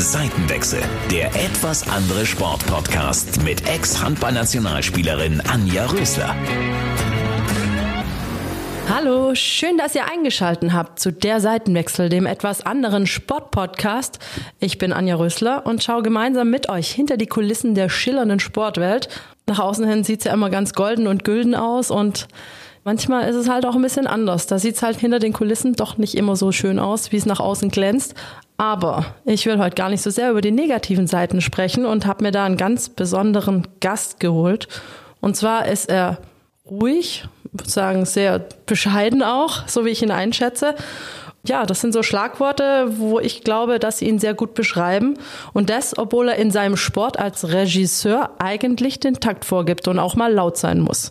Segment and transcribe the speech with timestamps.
[0.00, 0.80] Seitenwechsel,
[1.10, 6.34] der etwas andere Sportpodcast mit Ex-Handballnationalspielerin Anja Rösler.
[8.88, 14.18] Hallo, schön, dass ihr eingeschaltet habt zu der Seitenwechsel, dem etwas anderen Sportpodcast.
[14.58, 19.10] Ich bin Anja Rösler und schaue gemeinsam mit euch hinter die Kulissen der schillernden Sportwelt.
[19.46, 22.26] Nach außen hin sieht's ja immer ganz golden und gülden aus und
[22.84, 24.46] manchmal ist es halt auch ein bisschen anders.
[24.46, 27.40] Da sieht's halt hinter den Kulissen doch nicht immer so schön aus, wie es nach
[27.40, 28.14] außen glänzt.
[28.60, 32.22] Aber ich will heute gar nicht so sehr über die negativen Seiten sprechen und habe
[32.22, 34.68] mir da einen ganz besonderen Gast geholt.
[35.22, 36.18] Und zwar ist er
[36.70, 40.74] ruhig, würde sagen sehr bescheiden auch, so wie ich ihn einschätze.
[41.42, 45.14] Ja, das sind so Schlagworte, wo ich glaube, dass sie ihn sehr gut beschreiben.
[45.54, 50.16] Und das, obwohl er in seinem Sport als Regisseur eigentlich den Takt vorgibt und auch
[50.16, 51.10] mal laut sein muss.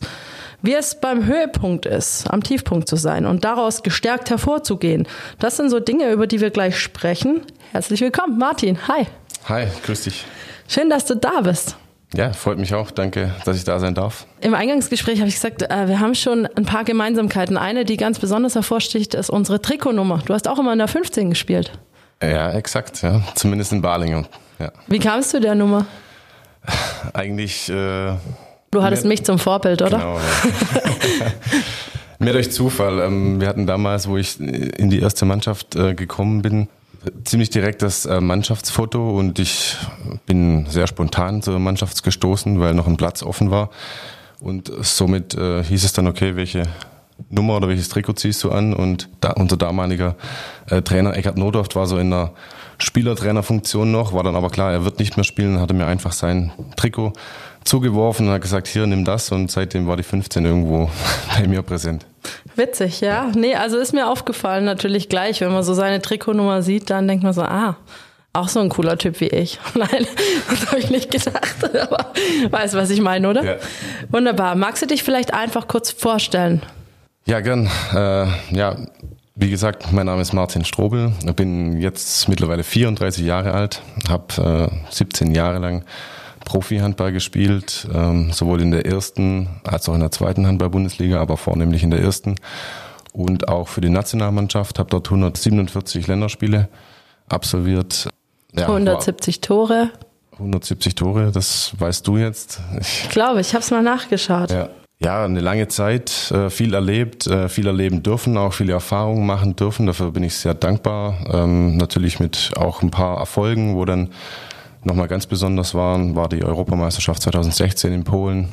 [0.61, 5.07] Wie es beim Höhepunkt ist, am Tiefpunkt zu sein und daraus gestärkt hervorzugehen,
[5.39, 7.43] das sind so Dinge, über die wir gleich sprechen.
[7.71, 8.77] Herzlich willkommen, Martin.
[8.89, 9.07] Hi.
[9.47, 10.25] Hi, grüß dich.
[10.67, 11.77] Schön, dass du da bist.
[12.13, 12.91] Ja, freut mich auch.
[12.91, 14.25] Danke, dass ich da sein darf.
[14.41, 17.55] Im Eingangsgespräch habe ich gesagt, äh, wir haben schon ein paar Gemeinsamkeiten.
[17.55, 20.21] Eine, die ganz besonders hervorsticht, ist unsere Trikotnummer.
[20.25, 21.71] Du hast auch immer in der 15 gespielt.
[22.21, 23.01] Ja, exakt.
[23.01, 23.21] Ja.
[23.35, 24.27] Zumindest in Balingen.
[24.57, 24.73] Ja.
[24.87, 25.85] Wie kamst du der Nummer?
[27.13, 27.69] Eigentlich.
[27.69, 28.15] Äh,
[28.71, 29.97] du hattest mich zum Vorbild, oder?
[29.97, 30.19] Genau.
[32.19, 32.99] Mehr durch Zufall.
[32.99, 36.67] Ähm, wir hatten damals, wo ich in die erste Mannschaft äh, gekommen bin,
[37.23, 39.77] ziemlich direkt das äh, Mannschaftsfoto und ich
[40.25, 43.69] bin sehr spontan zur Mannschaft gestoßen, weil noch ein Platz offen war.
[44.41, 46.63] Und somit äh, hieß es dann, okay, welche
[47.29, 48.73] Nummer oder welches Trikot ziehst du an?
[48.73, 50.15] Und da, unser damaliger
[50.69, 52.31] äh, Trainer Eckhard Nodorft war so in der
[52.77, 56.51] Spielertrainerfunktion noch, war dann aber klar, er wird nicht mehr spielen, hatte mir einfach sein
[56.77, 57.11] Trikot
[57.69, 60.89] zugeworfen und hat gesagt, hier, nimm das und seitdem war die 15 irgendwo
[61.37, 62.05] bei mir präsent.
[62.55, 63.31] Witzig, ja.
[63.35, 67.23] Nee, also ist mir aufgefallen natürlich gleich, wenn man so seine Trikotnummer sieht, dann denkt
[67.23, 67.77] man so, ah,
[68.33, 69.59] auch so ein cooler Typ wie ich.
[69.75, 70.07] Nein,
[70.49, 72.11] das habe ich nicht gedacht, aber
[72.49, 73.43] weißt, was ich meine, oder?
[73.43, 73.55] Ja.
[74.09, 74.55] Wunderbar.
[74.55, 76.63] Magst du dich vielleicht einfach kurz vorstellen?
[77.25, 77.69] Ja, gern.
[77.93, 78.77] Äh, ja,
[79.35, 81.13] wie gesagt, mein Name ist Martin Strobel.
[81.23, 85.85] Ich bin jetzt mittlerweile 34 Jahre alt, habe äh, 17 Jahre lang
[86.49, 91.83] Profi-Handball gespielt, ähm, sowohl in der ersten als auch in der zweiten Handball-Bundesliga, aber vornehmlich
[91.83, 92.37] in der ersten.
[93.13, 96.67] Und auch für die Nationalmannschaft, habe dort 147 Länderspiele
[97.27, 98.09] absolviert.
[98.55, 99.91] Ja, 170 Tore.
[100.33, 102.59] 170 Tore, das weißt du jetzt.
[102.79, 104.49] Ich, glaube, ich habe es mal nachgeschaut.
[104.49, 104.69] Ja.
[104.97, 109.55] ja, eine lange Zeit, äh, viel erlebt, äh, viel erleben dürfen, auch viele Erfahrungen machen
[109.55, 109.85] dürfen.
[109.85, 111.15] Dafür bin ich sehr dankbar.
[111.31, 114.09] Ähm, natürlich mit auch ein paar Erfolgen, wo dann
[114.83, 118.49] nochmal ganz besonders waren, war die Europameisterschaft 2016 in Polen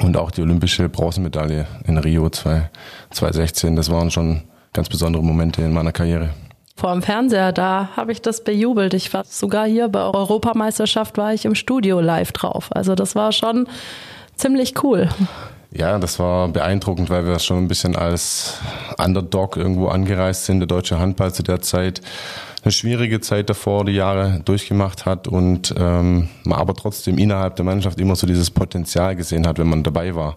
[0.00, 3.76] und auch die olympische Bronzemedaille in Rio 2016.
[3.76, 4.42] Das waren schon
[4.72, 6.30] ganz besondere Momente in meiner Karriere.
[6.76, 8.94] Vor dem Fernseher, da habe ich das bejubelt.
[8.94, 12.68] Ich war sogar hier bei Europameisterschaft, war ich im Studio live drauf.
[12.70, 13.66] Also das war schon
[14.36, 15.08] ziemlich cool.
[15.72, 18.58] Ja, das war beeindruckend, weil wir schon ein bisschen als
[18.96, 22.00] Underdog irgendwo angereist sind, der deutsche Handball zu der Zeit
[22.64, 27.64] eine schwierige Zeit davor, die Jahre durchgemacht hat und ähm, man aber trotzdem innerhalb der
[27.64, 30.36] Mannschaft immer so dieses Potenzial gesehen hat, wenn man dabei war.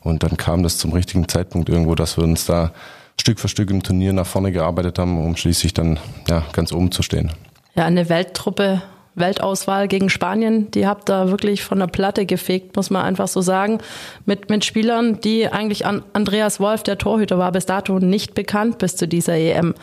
[0.00, 2.72] Und dann kam das zum richtigen Zeitpunkt irgendwo, dass wir uns da
[3.20, 6.92] Stück für Stück im Turnier nach vorne gearbeitet haben, um schließlich dann ja, ganz oben
[6.92, 7.32] zu stehen.
[7.74, 8.82] Ja, eine Welttruppe
[9.16, 13.40] Weltauswahl gegen Spanien, die habt da wirklich von der Platte gefegt, muss man einfach so
[13.40, 13.78] sagen.
[14.26, 18.78] Mit, mit Spielern, die eigentlich an Andreas Wolf, der Torhüter, war bis dato nicht bekannt
[18.78, 19.74] bis zu dieser EM.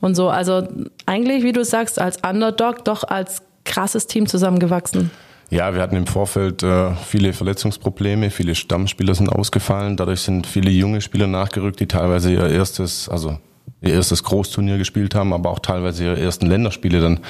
[0.00, 0.66] Und so, also
[1.06, 5.10] eigentlich, wie du sagst, als Underdog doch als krasses Team zusammengewachsen.
[5.50, 10.70] Ja, wir hatten im Vorfeld äh, viele Verletzungsprobleme, viele Stammspieler sind ausgefallen, dadurch sind viele
[10.70, 13.38] junge Spieler nachgerückt, die teilweise ihr erstes, also
[13.80, 17.20] ihr erstes Großturnier gespielt haben, aber auch teilweise ihre ersten Länderspiele dann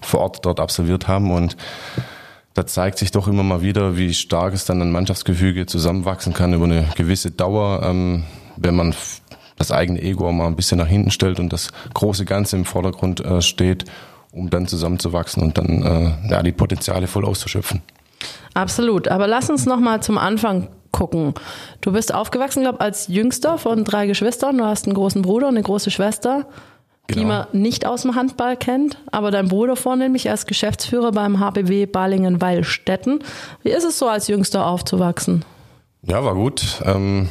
[0.00, 1.56] vor Ort dort absolviert haben und
[2.54, 6.52] da zeigt sich doch immer mal wieder, wie stark es dann ein Mannschaftsgefüge zusammenwachsen kann
[6.52, 8.24] über eine gewisse Dauer, ähm,
[8.56, 8.94] wenn man
[9.56, 13.24] das eigene Ego mal ein bisschen nach hinten stellt und das große Ganze im Vordergrund
[13.24, 13.84] äh, steht,
[14.32, 17.82] um dann zusammenzuwachsen und dann äh, ja, die Potenziale voll auszuschöpfen.
[18.54, 19.08] Absolut.
[19.08, 21.34] Aber lass uns noch mal zum Anfang gucken.
[21.80, 24.58] Du bist aufgewachsen, glaube als jüngster von drei Geschwistern.
[24.58, 26.46] Du hast einen großen Bruder und eine große Schwester,
[27.06, 27.20] genau.
[27.20, 28.98] die man nicht aus dem Handball kennt.
[29.10, 33.22] Aber dein Bruder vornehmlich als Geschäftsführer beim HBW Balingen-Weilstetten.
[33.62, 35.44] Wie ist es so, als Jüngster aufzuwachsen?
[36.02, 36.80] Ja, war gut.
[36.84, 37.28] Ähm,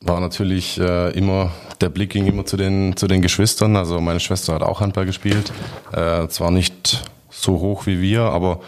[0.00, 1.50] war natürlich äh, immer,
[1.80, 3.76] der Blick ging immer zu den, zu den Geschwistern.
[3.76, 5.52] Also meine Schwester hat auch Handball gespielt.
[5.92, 7.02] Äh, zwar nicht
[7.42, 8.60] so hoch wie wir, aber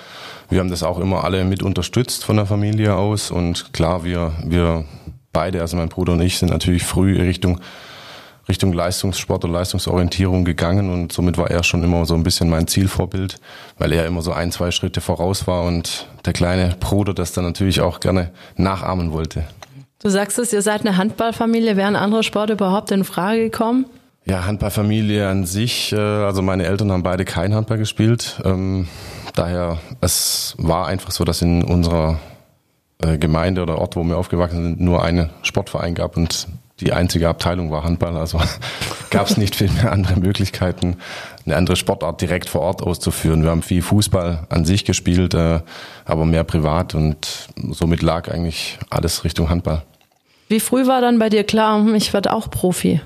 [0.48, 4.32] wir haben das auch immer alle mit unterstützt von der Familie aus und klar, wir,
[4.44, 4.84] wir
[5.32, 7.60] beide, also mein Bruder und ich, sind natürlich früh Richtung
[8.48, 12.66] Richtung Leistungssport und Leistungsorientierung gegangen und somit war er schon immer so ein bisschen mein
[12.66, 13.36] Zielvorbild,
[13.78, 17.44] weil er immer so ein, zwei Schritte voraus war und der kleine Bruder das dann
[17.44, 19.44] natürlich auch gerne nachahmen wollte.
[20.02, 21.76] Du sagst es, ihr seid eine Handballfamilie.
[21.76, 23.84] Wären andere Sporte überhaupt in Frage gekommen?
[24.30, 28.40] Ja, Handballfamilie an sich, äh, also meine Eltern haben beide kein Handball gespielt.
[28.44, 28.86] Ähm,
[29.34, 32.20] daher, es war einfach so, dass in unserer
[33.02, 36.46] äh, Gemeinde oder Ort, wo wir aufgewachsen sind, nur einen Sportverein gab und
[36.78, 38.16] die einzige Abteilung war Handball.
[38.16, 38.40] Also
[39.10, 40.98] gab es nicht viel mehr andere Möglichkeiten,
[41.44, 43.42] eine andere Sportart direkt vor Ort auszuführen.
[43.42, 45.58] Wir haben viel Fußball an sich gespielt, äh,
[46.04, 49.82] aber mehr privat und somit lag eigentlich alles Richtung Handball.
[50.46, 53.00] Wie früh war dann bei dir klar, ich werde auch Profi?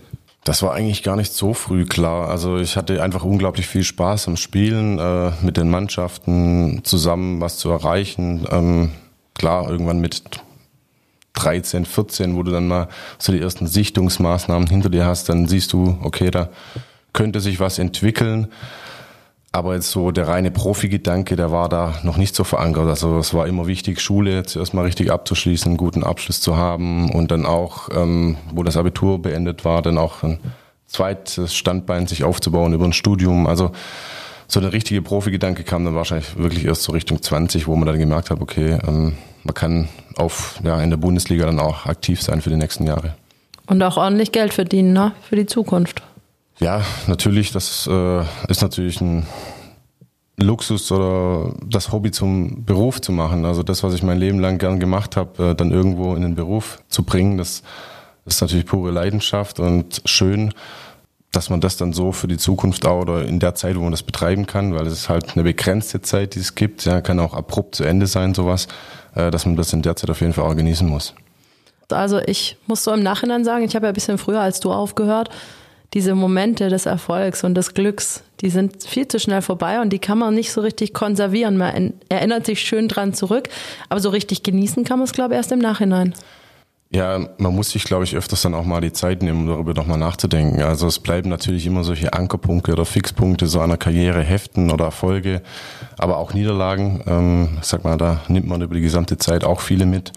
[0.44, 2.28] Das war eigentlich gar nicht so früh klar.
[2.28, 7.56] Also ich hatte einfach unglaublich viel Spaß am Spielen, äh, mit den Mannschaften zusammen was
[7.56, 8.46] zu erreichen.
[8.50, 8.90] Ähm,
[9.34, 10.22] klar, irgendwann mit
[11.32, 12.88] 13, 14, wo du dann mal
[13.18, 16.50] so die ersten Sichtungsmaßnahmen hinter dir hast, dann siehst du, okay, da
[17.14, 18.48] könnte sich was entwickeln.
[19.54, 22.88] Aber jetzt so der reine Profi-Gedanke, der war da noch nicht so verankert.
[22.88, 27.08] Also es war immer wichtig, Schule zuerst mal richtig abzuschließen, einen guten Abschluss zu haben
[27.12, 30.40] und dann auch, ähm, wo das Abitur beendet war, dann auch ein
[30.88, 33.46] zweites Standbein sich aufzubauen über ein Studium.
[33.46, 33.70] Also
[34.48, 38.00] so der richtige Profi-Gedanke kam dann wahrscheinlich wirklich erst so Richtung 20, wo man dann
[38.00, 39.12] gemerkt hat, okay, ähm,
[39.44, 43.14] man kann auf, ja, in der Bundesliga dann auch aktiv sein für die nächsten Jahre.
[43.68, 45.12] Und auch ordentlich Geld verdienen, ne?
[45.22, 46.02] Für die Zukunft.
[46.60, 49.26] Ja, natürlich, das äh, ist natürlich ein
[50.36, 53.44] Luxus oder das Hobby zum Beruf zu machen.
[53.44, 56.34] Also das, was ich mein Leben lang gern gemacht habe, äh, dann irgendwo in den
[56.34, 57.62] Beruf zu bringen, das
[58.24, 60.52] ist natürlich pure Leidenschaft und schön,
[61.30, 63.90] dass man das dann so für die Zukunft auch oder in der Zeit, wo man
[63.90, 67.18] das betreiben kann, weil es ist halt eine begrenzte Zeit, die es gibt, ja, kann
[67.18, 68.68] auch abrupt zu Ende sein, sowas,
[69.14, 71.14] äh, dass man das in der Zeit auf jeden Fall auch genießen muss.
[71.90, 74.72] Also ich muss so im Nachhinein sagen, ich habe ja ein bisschen früher als du
[74.72, 75.30] aufgehört
[75.94, 80.00] diese Momente des Erfolgs und des Glücks, die sind viel zu schnell vorbei und die
[80.00, 81.56] kann man nicht so richtig konservieren.
[81.56, 83.48] Man erinnert sich schön dran zurück,
[83.88, 86.14] aber so richtig genießen kann man es, glaube ich, erst im Nachhinein.
[86.90, 89.98] Ja, man muss sich, glaube ich, öfters dann auch mal die Zeit nehmen, darüber nochmal
[89.98, 90.62] nachzudenken.
[90.62, 95.42] Also es bleiben natürlich immer solche Ankerpunkte oder Fixpunkte so einer Karriere heften oder Erfolge,
[95.98, 97.02] aber auch Niederlagen.
[97.06, 100.12] Ähm, sag mal, da nimmt man über die gesamte Zeit auch viele mit.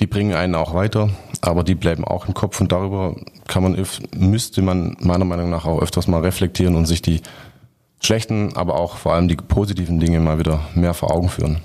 [0.00, 3.16] Die bringen einen auch weiter, aber die bleiben auch im Kopf und darüber
[3.48, 3.86] kann man,
[4.16, 7.22] müsste man meiner Meinung nach auch öfters mal reflektieren und sich die
[8.00, 11.60] schlechten, aber auch vor allem die positiven Dinge mal wieder mehr vor Augen führen.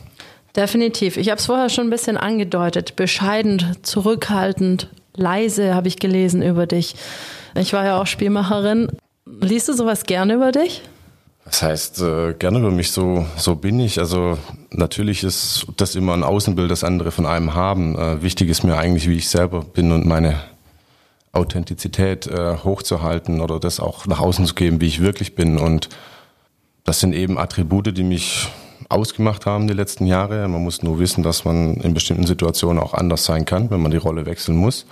[0.55, 1.17] Definitiv.
[1.17, 2.95] Ich habe es vorher schon ein bisschen angedeutet.
[2.95, 6.95] Bescheidend, zurückhaltend, leise habe ich gelesen über dich.
[7.55, 8.87] Ich war ja auch Spielmacherin.
[9.25, 10.83] Liest du sowas gerne über dich?
[11.45, 13.99] Das heißt, äh, gerne über mich, so, so bin ich.
[13.99, 14.37] Also
[14.71, 17.97] natürlich ist das immer ein Außenbild, das andere von einem haben.
[17.97, 20.39] Äh, wichtig ist mir eigentlich, wie ich selber bin und meine
[21.33, 25.57] Authentizität äh, hochzuhalten oder das auch nach außen zu geben, wie ich wirklich bin.
[25.57, 25.89] Und
[26.83, 28.47] das sind eben Attribute, die mich
[28.89, 30.47] ausgemacht haben die letzten Jahre.
[30.47, 33.91] Man muss nur wissen, dass man in bestimmten Situationen auch anders sein kann, wenn man
[33.91, 34.85] die Rolle wechseln muss.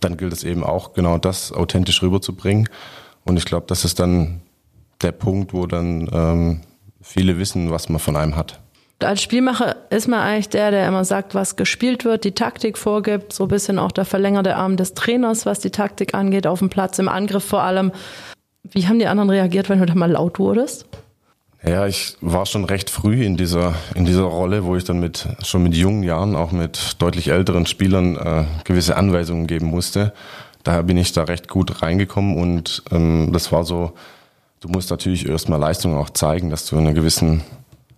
[0.00, 2.68] Dann gilt es eben auch genau das authentisch rüberzubringen.
[3.24, 4.42] Und ich glaube, das ist dann
[5.02, 6.60] der Punkt, wo dann ähm,
[7.00, 8.60] viele wissen, was man von einem hat.
[8.98, 13.32] Als Spielmacher ist man eigentlich der, der immer sagt, was gespielt wird, die Taktik vorgibt,
[13.32, 16.70] so ein bisschen auch der verlängerte Arm des Trainers, was die Taktik angeht, auf dem
[16.70, 17.92] Platz, im Angriff vor allem.
[18.62, 20.86] Wie haben die anderen reagiert, wenn du da mal laut wurdest?
[21.62, 25.28] Ja, ich war schon recht früh in dieser, in dieser Rolle, wo ich dann mit,
[25.42, 30.12] schon mit jungen Jahren, auch mit deutlich älteren Spielern äh, gewisse Anweisungen geben musste.
[30.62, 33.92] Daher bin ich da recht gut reingekommen und ähm, das war so
[34.60, 37.42] du musst natürlich erstmal Leistung auch zeigen, dass du in eine gewissen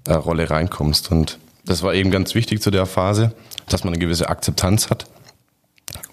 [0.08, 1.10] äh, Rolle reinkommst.
[1.10, 3.32] Und das war eben ganz wichtig zu der Phase,
[3.68, 5.06] dass man eine gewisse Akzeptanz hat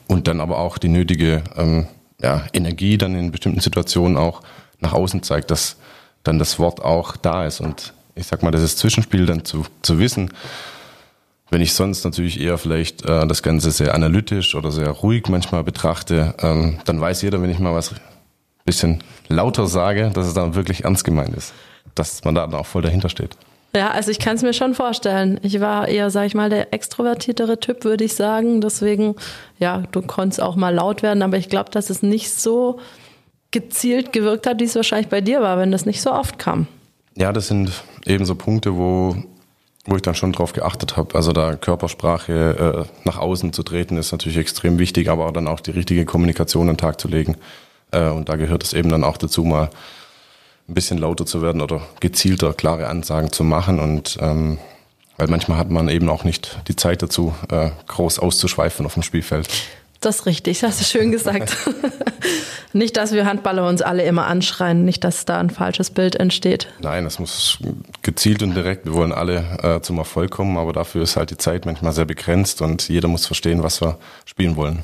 [0.07, 1.87] und dann aber auch die nötige ähm,
[2.21, 4.41] ja, Energie dann in bestimmten Situationen auch
[4.79, 5.77] nach außen zeigt, dass
[6.23, 7.61] dann das Wort auch da ist.
[7.61, 10.31] Und ich sag mal, das ist Zwischenspiel dann zu, zu wissen,
[11.51, 15.63] wenn ich sonst natürlich eher vielleicht äh, das Ganze sehr analytisch oder sehr ruhig manchmal
[15.63, 17.93] betrachte, ähm, dann weiß jeder, wenn ich mal was
[18.65, 21.53] bisschen lauter sage, dass es dann wirklich ernst gemeint ist.
[21.93, 23.37] Dass man da dann auch voll dahinter steht.
[23.75, 25.38] Ja, also ich kann es mir schon vorstellen.
[25.44, 28.62] Ich war eher, sag ich mal, der extrovertiertere Typ, würde ich sagen.
[28.62, 29.15] Deswegen,
[29.60, 32.79] ja, du konntest auch mal laut werden, aber ich glaube, dass es nicht so
[33.51, 36.67] gezielt gewirkt hat, wie es wahrscheinlich bei dir war, wenn das nicht so oft kam.
[37.15, 37.72] Ja, das sind
[38.05, 39.15] eben so Punkte, wo,
[39.86, 41.13] wo ich dann schon drauf geachtet habe.
[41.13, 45.60] Also da Körpersprache äh, nach außen zu treten, ist natürlich extrem wichtig, aber dann auch
[45.60, 47.36] die richtige Kommunikation an den Tag zu legen.
[47.91, 49.70] Äh, und da gehört es eben dann auch dazu, mal
[50.67, 53.79] ein bisschen lauter zu werden oder gezielter klare Ansagen zu machen.
[53.79, 54.57] Und ähm,
[55.17, 59.03] weil manchmal hat man eben auch nicht die Zeit dazu, äh, groß auszuschweifen auf dem
[59.03, 59.48] Spielfeld.
[60.01, 61.55] das ist richtig, das hast du schön gesagt.
[62.74, 66.67] nicht, dass wir Handballer uns alle immer anschreien, nicht, dass da ein falsches Bild entsteht.
[66.81, 67.60] Nein, es muss
[68.01, 68.86] gezielt und direkt.
[68.86, 72.05] Wir wollen alle äh, zum Erfolg kommen, aber dafür ist halt die Zeit manchmal sehr
[72.05, 74.84] begrenzt und jeder muss verstehen, was wir spielen wollen.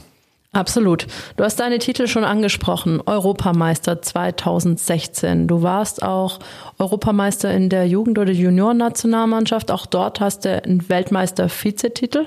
[0.53, 1.07] Absolut.
[1.37, 3.01] Du hast deine Titel schon angesprochen.
[3.05, 5.47] Europameister 2016.
[5.47, 6.39] Du warst auch
[6.77, 9.71] Europameister in der Jugend- oder Juniorennationalmannschaft.
[9.71, 12.25] Auch dort hast du einen Weltmeister-Vizetitel.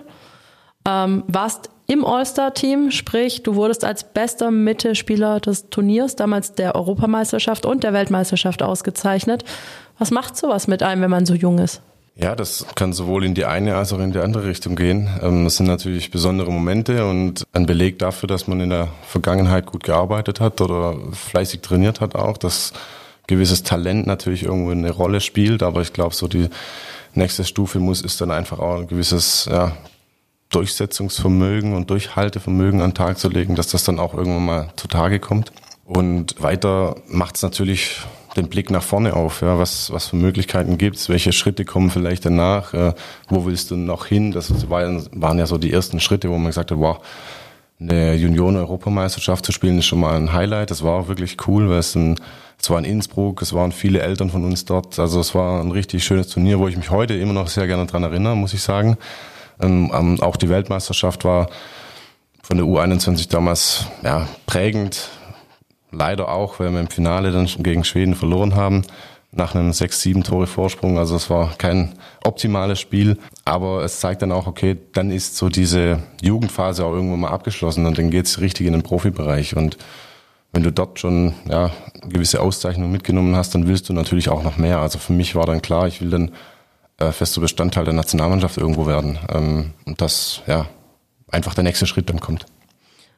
[0.88, 7.66] Ähm, warst im All-Star-Team, sprich, du wurdest als bester Mittelspieler des Turniers, damals der Europameisterschaft
[7.66, 9.44] und der Weltmeisterschaft ausgezeichnet.
[9.98, 11.82] Was macht sowas mit einem, wenn man so jung ist?
[12.16, 15.08] Ja, das kann sowohl in die eine als auch in die andere Richtung gehen.
[15.20, 19.66] Ähm, das sind natürlich besondere Momente und ein Beleg dafür, dass man in der Vergangenheit
[19.66, 22.72] gut gearbeitet hat oder fleißig trainiert hat auch, dass
[23.26, 25.64] gewisses Talent natürlich irgendwo eine Rolle spielt.
[25.64, 26.50] Aber ich glaube, so die
[27.14, 29.76] nächste Stufe muss ist dann einfach auch ein gewisses ja,
[30.50, 35.18] Durchsetzungsvermögen und Durchhaltevermögen an den Tag zu legen, dass das dann auch irgendwann mal zutage
[35.18, 35.50] kommt.
[35.84, 38.02] Und weiter macht es natürlich
[38.36, 39.42] den Blick nach vorne auf.
[39.42, 41.08] Ja, was, was für Möglichkeiten gibt's?
[41.08, 42.74] Welche Schritte kommen vielleicht danach?
[42.74, 42.94] Äh,
[43.28, 44.32] wo willst du noch hin?
[44.32, 46.98] Das waren, waren ja so die ersten Schritte, wo man gesagt hat, wow,
[47.80, 50.70] eine Junioren-Europameisterschaft zu spielen ist schon mal ein Highlight.
[50.70, 52.16] Das war auch wirklich cool, weil es, ein,
[52.60, 54.98] es war in Innsbruck, es waren viele Eltern von uns dort.
[54.98, 57.86] Also es war ein richtig schönes Turnier, wo ich mich heute immer noch sehr gerne
[57.86, 58.96] dran erinnere, muss ich sagen.
[59.60, 61.48] Ähm, auch die Weltmeisterschaft war
[62.42, 65.08] von der U21 damals ja, prägend.
[65.94, 68.82] Leider auch, weil wir im Finale dann gegen Schweden verloren haben
[69.36, 70.98] nach einem 6-7 Tore Vorsprung.
[70.98, 75.48] Also es war kein optimales Spiel, aber es zeigt dann auch, okay, dann ist so
[75.48, 79.56] diese Jugendphase auch irgendwann mal abgeschlossen und dann geht's richtig in den Profibereich.
[79.56, 79.76] Und
[80.52, 81.70] wenn du dort schon ja,
[82.08, 84.78] gewisse Auszeichnungen mitgenommen hast, dann willst du natürlich auch noch mehr.
[84.78, 86.30] Also für mich war dann klar, ich will dann
[86.98, 89.18] äh, fester Bestandteil der Nationalmannschaft irgendwo werden.
[89.32, 90.66] Ähm, und das, ja,
[91.28, 92.46] einfach der nächste Schritt dann kommt.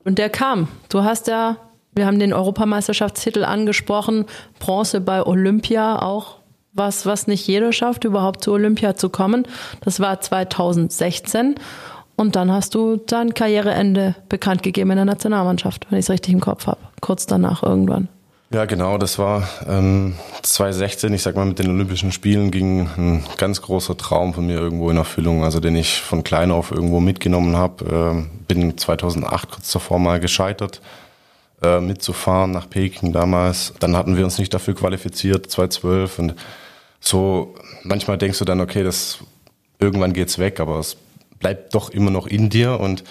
[0.05, 0.69] Und der kam.
[0.89, 1.57] Du hast ja,
[1.97, 4.27] wir haben den Europameisterschaftstitel angesprochen,
[4.61, 6.37] Bronze bei Olympia auch
[6.75, 9.47] was, was nicht jeder schafft, überhaupt zu Olympia zu kommen.
[9.81, 11.55] Das war 2016.
[12.17, 16.35] Und dann hast du dein Karriereende bekannt gegeben in der Nationalmannschaft, wenn ich es richtig
[16.35, 16.79] im Kopf habe.
[17.01, 18.09] Kurz danach irgendwann.
[18.53, 23.25] Ja, genau, das war ähm, 2016, ich sag mal, mit den Olympischen Spielen ging ein
[23.39, 27.01] ganz großer Traum von mir irgendwo in Erfüllung, also den ich von klein auf irgendwo
[27.01, 27.85] mitgenommen habe.
[27.91, 30.81] Ähm, bin 2008 kurz davor mal gescheitert,
[31.63, 33.75] äh, mitzufahren nach Peking damals.
[33.81, 36.35] Dann hatten wir uns nicht dafür qualifiziert, 2012 und
[37.01, 39.19] so, manchmal denkst du dann, okay, das
[39.79, 40.97] irgendwann geht's weg, aber es
[41.39, 43.05] bleibt doch immer noch in dir und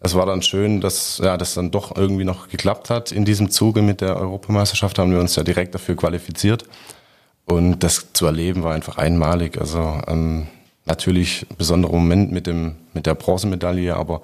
[0.00, 3.12] es war dann schön, dass ja, das dann doch irgendwie noch geklappt hat.
[3.12, 6.64] In diesem Zuge mit der Europameisterschaft haben wir uns ja direkt dafür qualifiziert.
[7.44, 9.58] Und das zu erleben war einfach einmalig.
[9.58, 10.48] Also ähm,
[10.84, 14.22] natürlich ein besonderer Moment mit, dem, mit der Bronzemedaille, aber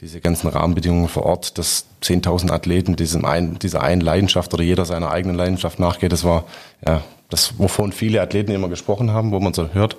[0.00, 4.84] diese ganzen Rahmenbedingungen vor Ort, dass 10.000 Athleten diesem ein, dieser einen Leidenschaft oder jeder
[4.84, 6.44] seiner eigenen Leidenschaft nachgeht, das war
[6.86, 9.96] ja das, wovon viele Athleten immer gesprochen haben, wo man so hört.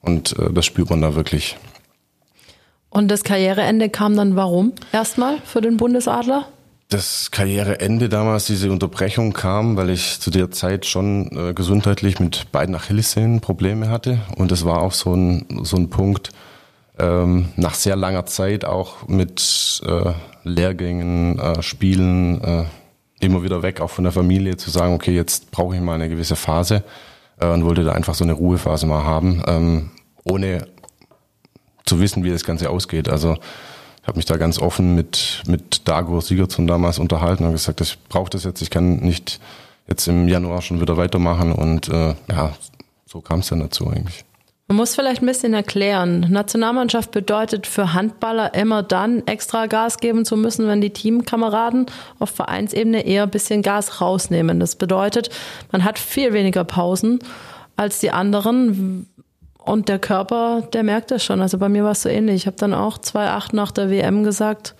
[0.00, 1.56] Und äh, das spürt man da wirklich.
[2.90, 6.48] Und das Karriereende kam dann warum erstmal für den Bundesadler?
[6.88, 12.50] Das Karriereende damals, diese Unterbrechung kam, weil ich zu der Zeit schon äh, gesundheitlich mit
[12.50, 14.20] beiden Achillessehnen Probleme hatte.
[14.36, 16.30] Und es war auch so ein, so ein Punkt,
[16.98, 20.12] ähm, nach sehr langer Zeit auch mit äh,
[20.44, 22.64] Lehrgängen, äh, Spielen, äh,
[23.20, 26.08] immer wieder weg, auch von der Familie, zu sagen, okay, jetzt brauche ich mal eine
[26.08, 26.84] gewisse Phase
[27.40, 29.90] äh, und wollte da einfach so eine Ruhephase mal haben, ähm,
[30.24, 30.66] ohne
[31.84, 33.08] zu wissen, wie das Ganze ausgeht.
[33.08, 33.36] Also
[34.02, 37.98] ich habe mich da ganz offen mit, mit Dago Sigurdsson damals unterhalten und gesagt, ich
[38.08, 39.40] brauche das jetzt, ich kann nicht
[39.86, 42.54] jetzt im Januar schon wieder weitermachen und äh, ja,
[43.06, 44.24] so kam es dann dazu eigentlich.
[44.70, 46.26] Man muss vielleicht ein bisschen erklären.
[46.28, 51.86] Nationalmannschaft bedeutet für Handballer immer dann extra Gas geben zu müssen, wenn die Teamkameraden
[52.18, 54.60] auf Vereinsebene eher ein bisschen Gas rausnehmen.
[54.60, 55.30] Das bedeutet,
[55.72, 57.18] man hat viel weniger Pausen
[57.76, 59.08] als die anderen.
[59.56, 61.40] Und der Körper, der merkt das schon.
[61.40, 62.36] Also bei mir war es so ähnlich.
[62.36, 64.74] Ich habe dann auch 2,8 nach der WM gesagt,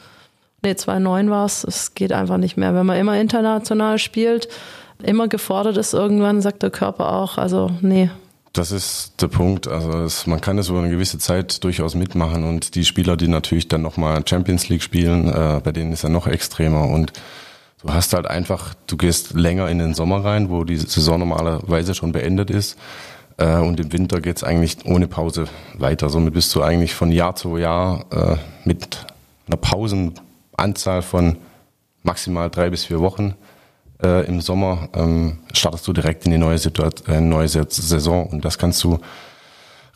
[0.62, 2.74] nee, 2,9 war es, es geht einfach nicht mehr.
[2.74, 4.48] Wenn man immer international spielt,
[5.02, 8.10] immer gefordert ist irgendwann, sagt der Körper auch, also nee,
[8.58, 9.68] das ist der Punkt.
[9.68, 13.28] Also es, man kann es über eine gewisse Zeit durchaus mitmachen und die Spieler, die
[13.28, 17.12] natürlich dann nochmal Champions League spielen, äh, bei denen ist er noch extremer und
[17.80, 21.94] du hast halt einfach, du gehst länger in den Sommer rein, wo die Saison normalerweise
[21.94, 22.76] schon beendet ist
[23.36, 26.10] äh, und im Winter geht's eigentlich ohne Pause weiter.
[26.10, 29.06] Somit bist du eigentlich von Jahr zu Jahr äh, mit
[29.46, 31.36] einer Pausenanzahl von
[32.02, 33.36] maximal drei bis vier Wochen
[34.02, 38.44] äh, im Sommer ähm, startest du direkt in die neue Situation, äh, neue Saison und
[38.44, 38.98] das kannst du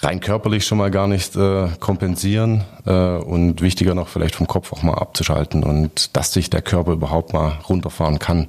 [0.01, 4.73] rein körperlich schon mal gar nicht äh, kompensieren äh, und wichtiger noch vielleicht vom Kopf
[4.73, 8.49] auch mal abzuschalten und dass sich der Körper überhaupt mal runterfahren kann.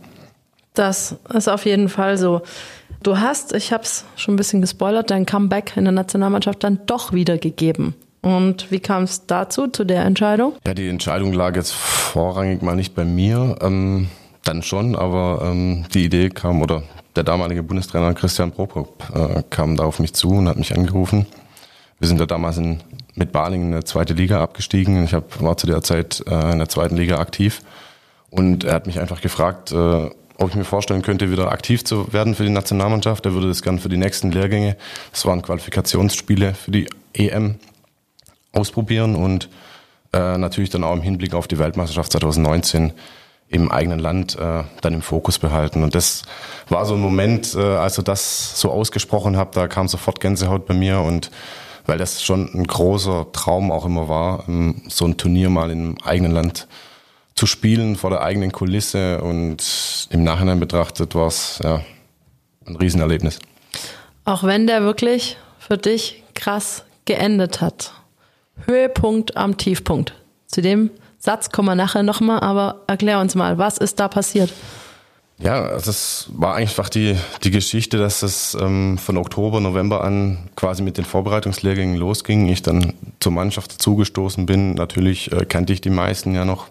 [0.73, 2.41] Das ist auf jeden Fall so.
[3.03, 6.79] Du hast, ich habe es schon ein bisschen gespoilert, dein Comeback in der Nationalmannschaft dann
[6.87, 7.95] doch wieder gegeben.
[8.21, 10.53] Und wie kam es dazu, zu der Entscheidung?
[10.65, 14.07] Ja, die Entscheidung lag jetzt vorrangig mal nicht bei mir, ähm,
[14.43, 16.83] dann schon, aber ähm, die Idee kam, oder
[17.15, 21.25] der damalige Bundestrainer Christian Prokop äh, kam da auf mich zu und hat mich angerufen.
[21.99, 22.81] Wir sind da damals in,
[23.15, 25.03] mit Balingen in der zweite Liga abgestiegen.
[25.05, 27.61] Ich hab, war zu der Zeit äh, in der zweiten Liga aktiv.
[28.29, 32.11] Und er hat mich einfach gefragt, äh, ob ich mir vorstellen könnte, wieder aktiv zu
[32.11, 33.25] werden für die Nationalmannschaft.
[33.25, 34.75] Er würde das gern für die nächsten Lehrgänge,
[35.11, 37.55] das waren Qualifikationsspiele für die EM,
[38.51, 39.49] ausprobieren und
[40.13, 42.93] äh, natürlich dann auch im Hinblick auf die Weltmeisterschaft 2019
[43.47, 45.83] im eigenen Land äh, dann im Fokus behalten.
[45.83, 46.23] Und das
[46.69, 50.65] war so ein Moment, äh, als ich das so ausgesprochen habe, da kam sofort Gänsehaut
[50.65, 51.29] bei mir und
[51.85, 55.97] weil das schon ein großer Traum auch immer war, ähm, so ein Turnier mal im
[56.03, 56.67] eigenen Land
[57.35, 61.81] zu spielen, vor der eigenen Kulisse und im Nachhinein betrachtet war es ja,
[62.65, 63.39] ein Riesenerlebnis.
[64.25, 67.93] Auch wenn der wirklich für dich krass geendet hat.
[68.65, 70.13] Höhepunkt am Tiefpunkt.
[70.47, 70.91] Zu dem
[71.23, 74.51] Satz kommen wir nachher nochmal, aber erklär uns mal, was ist da passiert?
[75.37, 77.15] Ja, das war einfach die,
[77.45, 82.49] die Geschichte, dass es ähm, von Oktober, November an quasi mit den Vorbereitungslehrgängen losging.
[82.49, 84.73] Ich dann zur Mannschaft zugestoßen bin.
[84.73, 86.67] Natürlich äh, kannte ich die meisten ja noch.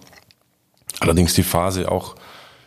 [1.00, 2.14] Allerdings die Phase auch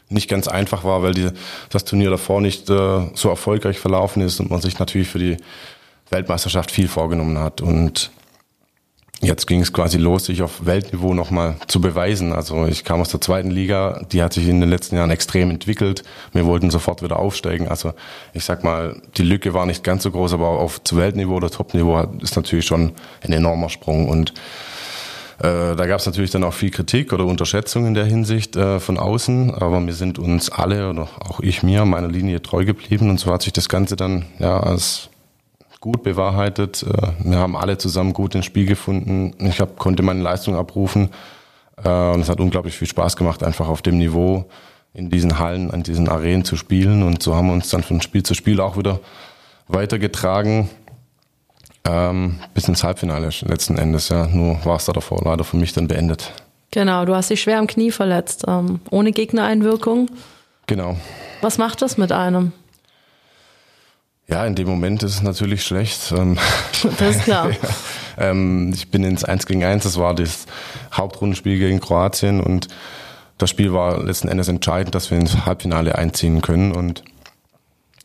[0.10, 1.30] nicht ganz einfach war, weil die,
[1.70, 5.38] das Turnier davor nicht äh, so erfolgreich verlaufen ist und man sich natürlich für die
[6.10, 7.62] Weltmeisterschaft viel vorgenommen hat.
[7.62, 8.10] Und
[9.26, 12.32] Jetzt ging es quasi los, sich auf Weltniveau nochmal zu beweisen.
[12.32, 15.50] Also ich kam aus der zweiten Liga, die hat sich in den letzten Jahren extrem
[15.50, 16.04] entwickelt.
[16.32, 17.68] Wir wollten sofort wieder aufsteigen.
[17.68, 17.94] Also
[18.34, 21.50] ich sag mal, die Lücke war nicht ganz so groß, aber auf zu Weltniveau oder
[21.50, 22.92] Topniveau ist natürlich schon
[23.24, 24.08] ein enormer Sprung.
[24.10, 24.32] Und
[25.40, 28.80] äh, da gab es natürlich dann auch viel Kritik oder Unterschätzung in der Hinsicht äh,
[28.80, 33.10] von außen, aber wir sind uns alle oder auch ich mir meiner Linie treu geblieben
[33.10, 35.10] und so hat sich das Ganze dann ja als
[35.86, 36.82] gut bewahrheitet.
[36.82, 39.36] Äh, wir haben alle zusammen gut ins Spiel gefunden.
[39.38, 41.12] Ich hab, konnte meine Leistung abrufen.
[41.78, 44.46] Äh, und es hat unglaublich viel Spaß gemacht, einfach auf dem Niveau
[44.96, 47.04] in diesen Hallen, an diesen Arenen zu spielen.
[47.04, 49.00] Und so haben wir uns dann von Spiel zu Spiel auch wieder
[49.68, 50.72] weitergetragen.
[51.88, 54.26] Ähm, bis ins Halbfinale letzten Endes, ja.
[54.26, 56.34] Nur war es da davor leider für mich dann beendet.
[56.72, 60.10] Genau, du hast dich schwer am Knie verletzt, ähm, ohne Gegnereinwirkung.
[60.66, 60.98] Genau.
[61.42, 62.54] Was macht das mit einem?
[64.28, 66.12] Ja, in dem Moment ist es natürlich schlecht.
[66.12, 66.38] Ähm,
[66.98, 67.52] das ist klar.
[68.18, 70.46] ähm, ich bin ins 1 gegen 1, das war das
[70.94, 72.68] Hauptrundenspiel gegen Kroatien und
[73.38, 77.04] das Spiel war letzten Endes entscheidend, dass wir ins Halbfinale einziehen können und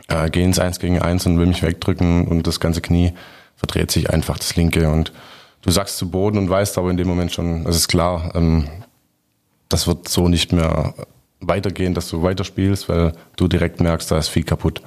[0.08, 3.12] äh, gehe ins 1 gegen 1 und will mich wegdrücken und das ganze Knie
[3.56, 5.12] verdreht sich einfach, das linke und
[5.62, 8.68] du sagst zu Boden und weißt aber in dem Moment schon, es ist klar, ähm,
[9.68, 10.94] das wird so nicht mehr
[11.40, 14.82] weitergehen, dass du weiterspielst, weil du direkt merkst, da ist viel kaputt.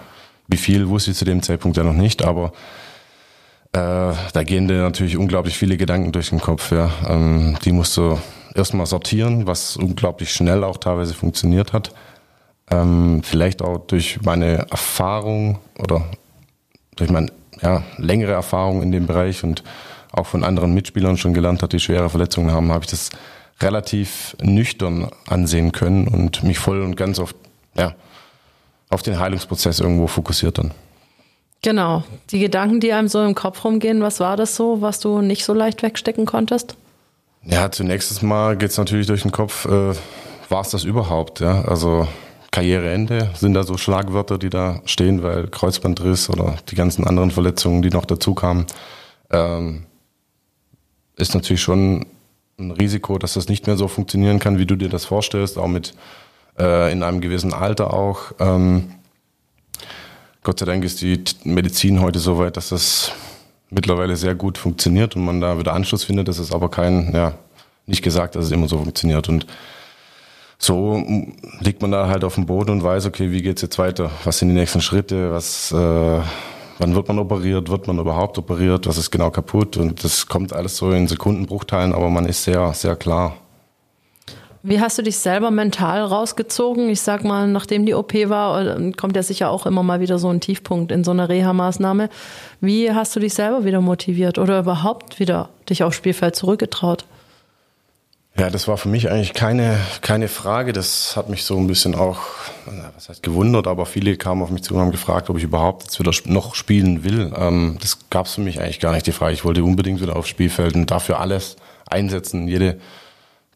[0.48, 2.52] Wie viel wusste ich zu dem Zeitpunkt ja noch nicht, aber
[3.74, 6.72] äh, da gehen dir natürlich unglaublich viele Gedanken durch den Kopf.
[6.72, 6.92] Ja.
[7.08, 8.20] Ähm, die musst du
[8.54, 11.92] erstmal sortieren, was unglaublich schnell auch teilweise funktioniert hat.
[12.70, 16.06] Ähm, vielleicht auch durch meine Erfahrung oder
[16.96, 19.64] durch meine ja, längere Erfahrung in dem Bereich und
[20.12, 23.10] auch von anderen Mitspielern schon gelernt hat, die schwere Verletzungen haben, habe ich das
[23.60, 27.34] relativ nüchtern ansehen können und mich voll und ganz auf
[27.76, 27.96] ja,
[28.94, 30.72] auf den Heilungsprozess irgendwo fokussiert dann.
[31.62, 32.04] Genau.
[32.30, 35.46] Die Gedanken, die einem so im Kopf rumgehen, was war das so, was du nicht
[35.46, 36.76] so leicht wegstecken konntest?
[37.44, 39.94] Ja, zunächst mal geht es natürlich durch den Kopf, äh,
[40.50, 41.40] war es das überhaupt?
[41.40, 41.64] Ja?
[41.64, 42.08] Also
[42.52, 47.82] Karriereende sind da so Schlagwörter, die da stehen, weil Kreuzbandriss oder die ganzen anderen Verletzungen,
[47.82, 48.66] die noch dazu kamen,
[49.32, 49.86] ähm,
[51.16, 52.06] ist natürlich schon
[52.60, 55.68] ein Risiko, dass das nicht mehr so funktionieren kann, wie du dir das vorstellst, auch
[55.68, 55.94] mit
[56.60, 58.34] äh, in einem gewissen Alter auch.
[58.40, 58.92] Ähm,
[60.44, 63.14] Gott sei Dank ist die Medizin heute so weit, dass das
[63.70, 66.28] mittlerweile sehr gut funktioniert und man da wieder Anschluss findet.
[66.28, 67.34] Das ist aber kein, ja,
[67.86, 69.30] nicht gesagt, dass es immer so funktioniert.
[69.30, 69.48] Und
[70.58, 71.04] so
[71.60, 74.12] liegt man da halt auf dem Boden und weiß, okay, wie geht's jetzt weiter?
[74.24, 75.32] Was sind die nächsten Schritte?
[75.32, 76.20] Was, äh,
[76.80, 77.70] wann wird man operiert?
[77.70, 78.88] Wird man überhaupt operiert?
[78.88, 79.78] Was ist genau kaputt?
[79.78, 83.38] Und das kommt alles so in Sekundenbruchteilen, aber man ist sehr, sehr klar.
[84.66, 86.88] Wie hast du dich selber mental rausgezogen?
[86.88, 90.18] Ich sag mal, nachdem die OP war, äh, kommt ja sicher auch immer mal wieder
[90.20, 92.10] so ein Tiefpunkt in so einer Reha-Maßnahme.
[92.62, 97.04] Wie hast du dich selber wieder motiviert oder überhaupt wieder dich aufs Spielfeld zurückgetraut?
[98.38, 100.72] Ja, das war für mich eigentlich keine, keine Frage.
[100.72, 102.20] Das hat mich so ein bisschen auch,
[102.96, 105.84] was heißt gewundert, aber viele kamen auf mich zu und haben gefragt, ob ich überhaupt
[105.84, 107.34] jetzt wieder noch spielen will.
[107.36, 109.34] Ähm, das gab es für mich eigentlich gar nicht die Frage.
[109.34, 112.48] Ich wollte unbedingt wieder aufs Spielfeld und dafür alles einsetzen.
[112.48, 112.80] Jede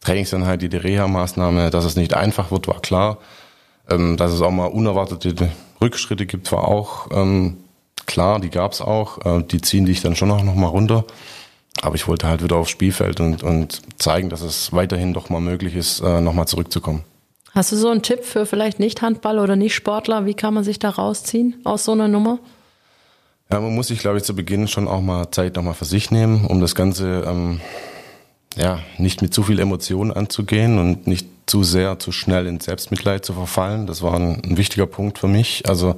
[0.01, 3.17] Trainingseinheit, jede Reha-Maßnahme, dass es nicht einfach wird, war klar.
[3.89, 5.49] Ähm, dass es auch mal unerwartete
[5.81, 7.57] Rückschritte gibt, war auch ähm,
[8.05, 9.25] klar, die gab es auch.
[9.25, 11.05] Äh, die ziehen dich dann schon noch, noch mal runter.
[11.81, 15.41] Aber ich wollte halt wieder aufs Spielfeld und, und zeigen, dass es weiterhin doch mal
[15.41, 17.03] möglich ist, äh, nochmal zurückzukommen.
[17.53, 20.25] Hast du so einen Tipp für vielleicht Nicht-Handball oder Nicht-Sportler?
[20.25, 22.39] Wie kann man sich da rausziehen aus so einer Nummer?
[23.51, 26.11] Ja, man muss sich, glaube ich, zu Beginn schon auch mal Zeit nochmal für sich
[26.11, 27.61] nehmen, um das Ganze ähm,
[28.57, 33.23] ja nicht mit zu viel Emotionen anzugehen und nicht zu sehr, zu schnell in Selbstmitleid
[33.23, 33.87] zu verfallen.
[33.87, 35.67] Das war ein, ein wichtiger Punkt für mich.
[35.67, 35.95] Also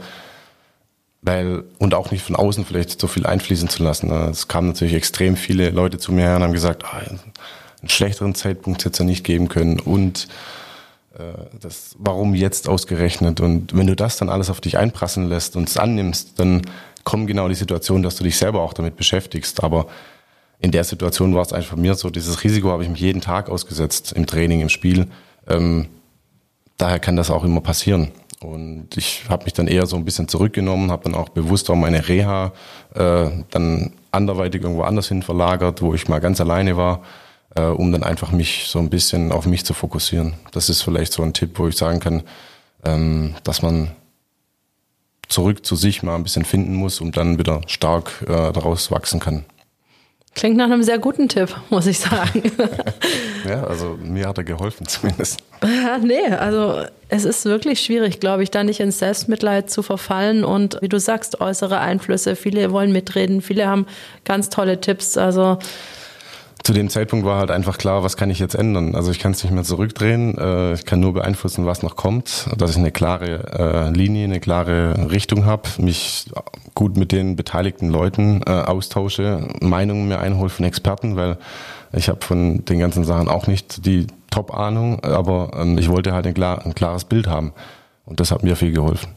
[1.22, 4.12] weil und auch nicht von außen vielleicht so viel einfließen zu lassen.
[4.12, 8.36] Es kamen natürlich extrem viele Leute zu mir her und haben gesagt, ah, einen schlechteren
[8.36, 10.28] Zeitpunkt hätte es ja nicht geben können und
[11.18, 11.24] äh,
[11.60, 13.42] das, warum jetzt ausgerechnet?
[13.42, 16.62] Und wenn du das dann alles auf dich einprassen lässt und es annimmst, dann
[17.04, 19.64] kommt genau die Situation, dass du dich selber auch damit beschäftigst.
[19.64, 19.88] Aber
[20.60, 23.22] in der Situation war es einfach von mir so, dieses Risiko habe ich mich jeden
[23.22, 25.08] Tag ausgesetzt, im Training, im Spiel.
[25.48, 25.88] Ähm,
[26.78, 28.12] daher kann das auch immer passieren.
[28.42, 31.76] Und ich habe mich dann eher so ein bisschen zurückgenommen, habe dann auch bewusst auch
[31.76, 32.54] meine Reha
[32.94, 37.04] äh, dann anderweitig irgendwo anders hin verlagert, wo ich mal ganz alleine war,
[37.56, 40.34] äh, um dann einfach mich so ein bisschen auf mich zu fokussieren.
[40.52, 42.24] Das ist vielleicht so ein Tipp, wo ich sagen kann,
[42.86, 43.92] ähm, dass man
[45.28, 49.20] zurück zu sich mal ein bisschen finden muss und dann wieder stark äh, daraus wachsen
[49.20, 49.46] kann.
[50.36, 52.44] Klingt nach einem sehr guten Tipp, muss ich sagen.
[53.48, 55.40] ja, also mir hat er geholfen zumindest.
[55.64, 60.44] Ja, nee, also es ist wirklich schwierig, glaube ich, da nicht ins Selbstmitleid zu verfallen
[60.44, 62.36] und wie du sagst, äußere Einflüsse.
[62.36, 63.86] Viele wollen mitreden, viele haben
[64.24, 65.18] ganz tolle Tipps.
[65.18, 65.58] Also
[66.70, 68.94] zu dem Zeitpunkt war halt einfach klar, was kann ich jetzt ändern?
[68.94, 70.38] Also ich kann es nicht mehr zurückdrehen.
[70.38, 74.40] Äh, ich kann nur beeinflussen, was noch kommt, dass ich eine klare äh, Linie, eine
[74.40, 76.28] klare Richtung habe, mich
[76.76, 81.40] gut mit den beteiligten Leuten äh, austausche, Meinungen mir einhole von Experten, weil
[81.92, 86.28] ich habe von den ganzen Sachen auch nicht die Top-Ahnung, aber ähm, ich wollte halt
[86.28, 87.52] ein, klar, ein klares Bild haben.
[88.06, 89.10] Und das hat mir viel geholfen.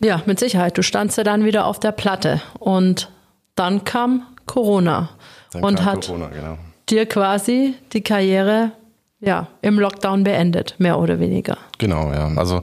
[0.00, 0.78] Ja, mit Sicherheit.
[0.78, 3.10] Du standst ja dann wieder auf der Platte und
[3.56, 5.10] dann kam Corona.
[5.52, 6.58] Dann und hat Corona, genau.
[6.88, 8.72] dir quasi die Karriere
[9.20, 11.56] ja, im Lockdown beendet, mehr oder weniger.
[11.78, 12.32] Genau, ja.
[12.36, 12.62] Also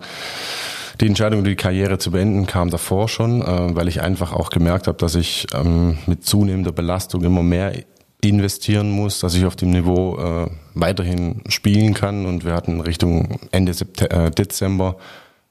[0.99, 4.87] die Entscheidung, die Karriere zu beenden, kam davor schon, äh, weil ich einfach auch gemerkt
[4.87, 7.73] habe, dass ich ähm, mit zunehmender Belastung immer mehr
[8.21, 12.25] investieren muss, dass ich auf dem Niveau äh, weiterhin spielen kann.
[12.25, 14.97] Und wir hatten Richtung Ende September, äh, Dezember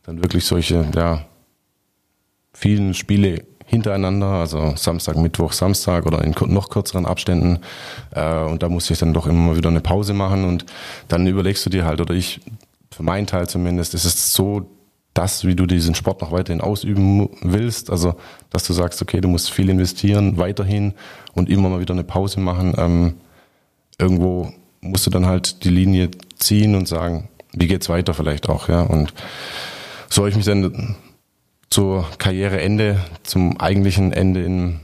[0.02, 1.24] dann wirklich solche ja,
[2.52, 7.60] vielen Spiele hintereinander, also Samstag, Mittwoch, Samstag oder in noch kürzeren Abständen.
[8.10, 10.64] Äh, und da musste ich dann doch immer wieder eine Pause machen und
[11.08, 12.40] dann überlegst du dir halt, oder ich,
[12.90, 14.70] für meinen Teil zumindest, ist es so,
[15.12, 18.14] das, wie du diesen Sport noch weiterhin ausüben willst, also
[18.50, 20.94] dass du sagst, okay, du musst viel investieren, weiterhin
[21.34, 22.74] und immer mal wieder eine Pause machen.
[22.78, 23.14] Ähm,
[23.98, 28.68] irgendwo musst du dann halt die Linie ziehen und sagen, wie geht's weiter vielleicht auch,
[28.68, 28.82] ja.
[28.82, 29.12] Und
[30.08, 30.94] so habe ich mich dann
[31.70, 34.80] zur Karriereende, zum eigentlichen Ende im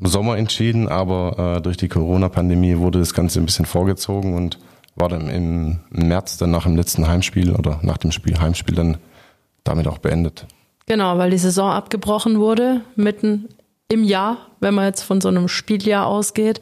[0.00, 4.58] Sommer entschieden, aber äh, durch die Corona-Pandemie wurde das Ganze ein bisschen vorgezogen und
[4.94, 8.98] war dann im März dann nach dem letzten Heimspiel oder nach dem Spiel Heimspiel dann
[9.64, 10.46] damit auch beendet.
[10.86, 13.48] Genau, weil die Saison abgebrochen wurde, mitten
[13.88, 16.60] im Jahr, wenn man jetzt von so einem Spieljahr ausgeht.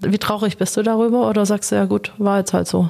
[0.00, 2.88] Wie traurig bist du darüber oder sagst du ja gut, war jetzt halt so?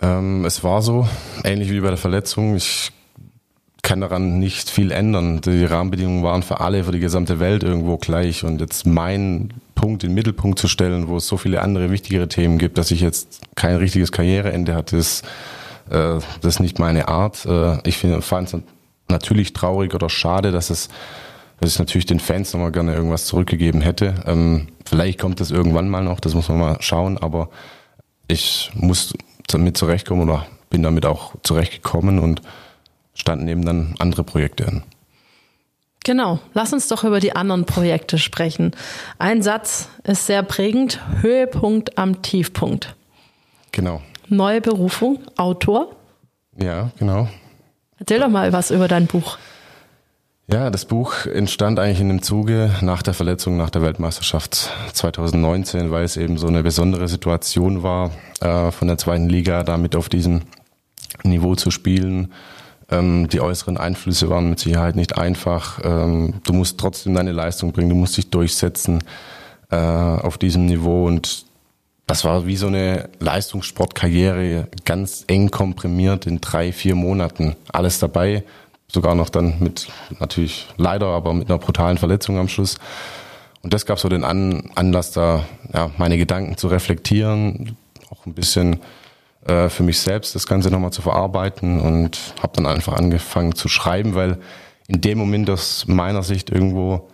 [0.00, 1.06] Ähm, es war so,
[1.44, 2.56] ähnlich wie bei der Verletzung.
[2.56, 2.92] Ich
[3.84, 5.40] kann daran nicht viel ändern.
[5.42, 8.42] Die Rahmenbedingungen waren für alle, für die gesamte Welt irgendwo gleich.
[8.42, 12.26] Und jetzt mein Punkt in den Mittelpunkt zu stellen, wo es so viele andere wichtigere
[12.26, 15.22] Themen gibt, dass ich jetzt kein richtiges Karriereende hatte, ist,
[15.90, 17.44] äh, das ist nicht meine Art.
[17.46, 18.60] Äh, ich fand es
[19.08, 20.88] natürlich traurig oder schade, dass es
[21.60, 24.14] dass ich natürlich den Fans nochmal gerne irgendwas zurückgegeben hätte.
[24.26, 27.48] Ähm, vielleicht kommt das irgendwann mal noch, das muss man mal schauen, aber
[28.26, 29.14] ich muss
[29.46, 32.42] damit zurechtkommen oder bin damit auch zurechtgekommen und
[33.14, 34.82] standen eben dann andere Projekte an.
[36.04, 38.72] Genau, lass uns doch über die anderen Projekte sprechen.
[39.18, 42.94] Ein Satz ist sehr prägend, Höhepunkt am Tiefpunkt.
[43.72, 44.02] Genau.
[44.28, 45.96] Neue Berufung, Autor.
[46.58, 47.28] Ja, genau.
[47.98, 49.38] Erzähl doch mal was über dein Buch.
[50.46, 55.90] Ja, das Buch entstand eigentlich in dem Zuge nach der Verletzung nach der Weltmeisterschaft 2019,
[55.90, 58.10] weil es eben so eine besondere Situation war,
[58.42, 60.42] äh, von der zweiten Liga damit auf diesem
[61.22, 62.34] Niveau zu spielen
[62.90, 65.80] ähm, die äußeren Einflüsse waren mit Sicherheit nicht einfach.
[65.82, 69.02] Ähm, du musst trotzdem deine Leistung bringen, du musst dich durchsetzen
[69.70, 71.46] äh, auf diesem Niveau und
[72.06, 77.56] das war wie so eine Leistungssportkarriere, ganz eng komprimiert in drei, vier Monaten.
[77.72, 78.44] Alles dabei,
[78.88, 79.88] sogar noch dann mit,
[80.20, 82.76] natürlich leider, aber mit einer brutalen Verletzung am Schluss.
[83.62, 87.78] Und das gab so den An Anlass, da ja, meine Gedanken zu reflektieren,
[88.10, 88.80] auch ein bisschen
[89.46, 93.68] äh, für mich selbst das Ganze nochmal zu verarbeiten und habe dann einfach angefangen zu
[93.68, 94.38] schreiben, weil
[94.86, 97.08] in dem Moment aus meiner Sicht irgendwo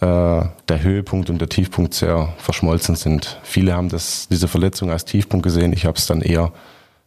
[0.00, 3.38] äh, der Höhepunkt und der Tiefpunkt sehr verschmolzen sind.
[3.42, 5.72] Viele haben das, diese Verletzung als Tiefpunkt gesehen.
[5.72, 6.52] Ich habe es dann eher,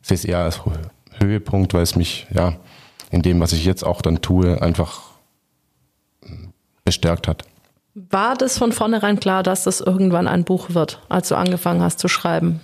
[0.02, 0.62] sehe es eher als
[1.20, 2.56] Höhepunkt, weil es mich ja
[3.10, 5.02] in dem, was ich jetzt auch dann tue, einfach
[6.84, 7.44] bestärkt hat.
[7.96, 12.00] War das von vornherein klar, dass das irgendwann ein Buch wird, als du angefangen hast
[12.00, 12.60] zu schreiben?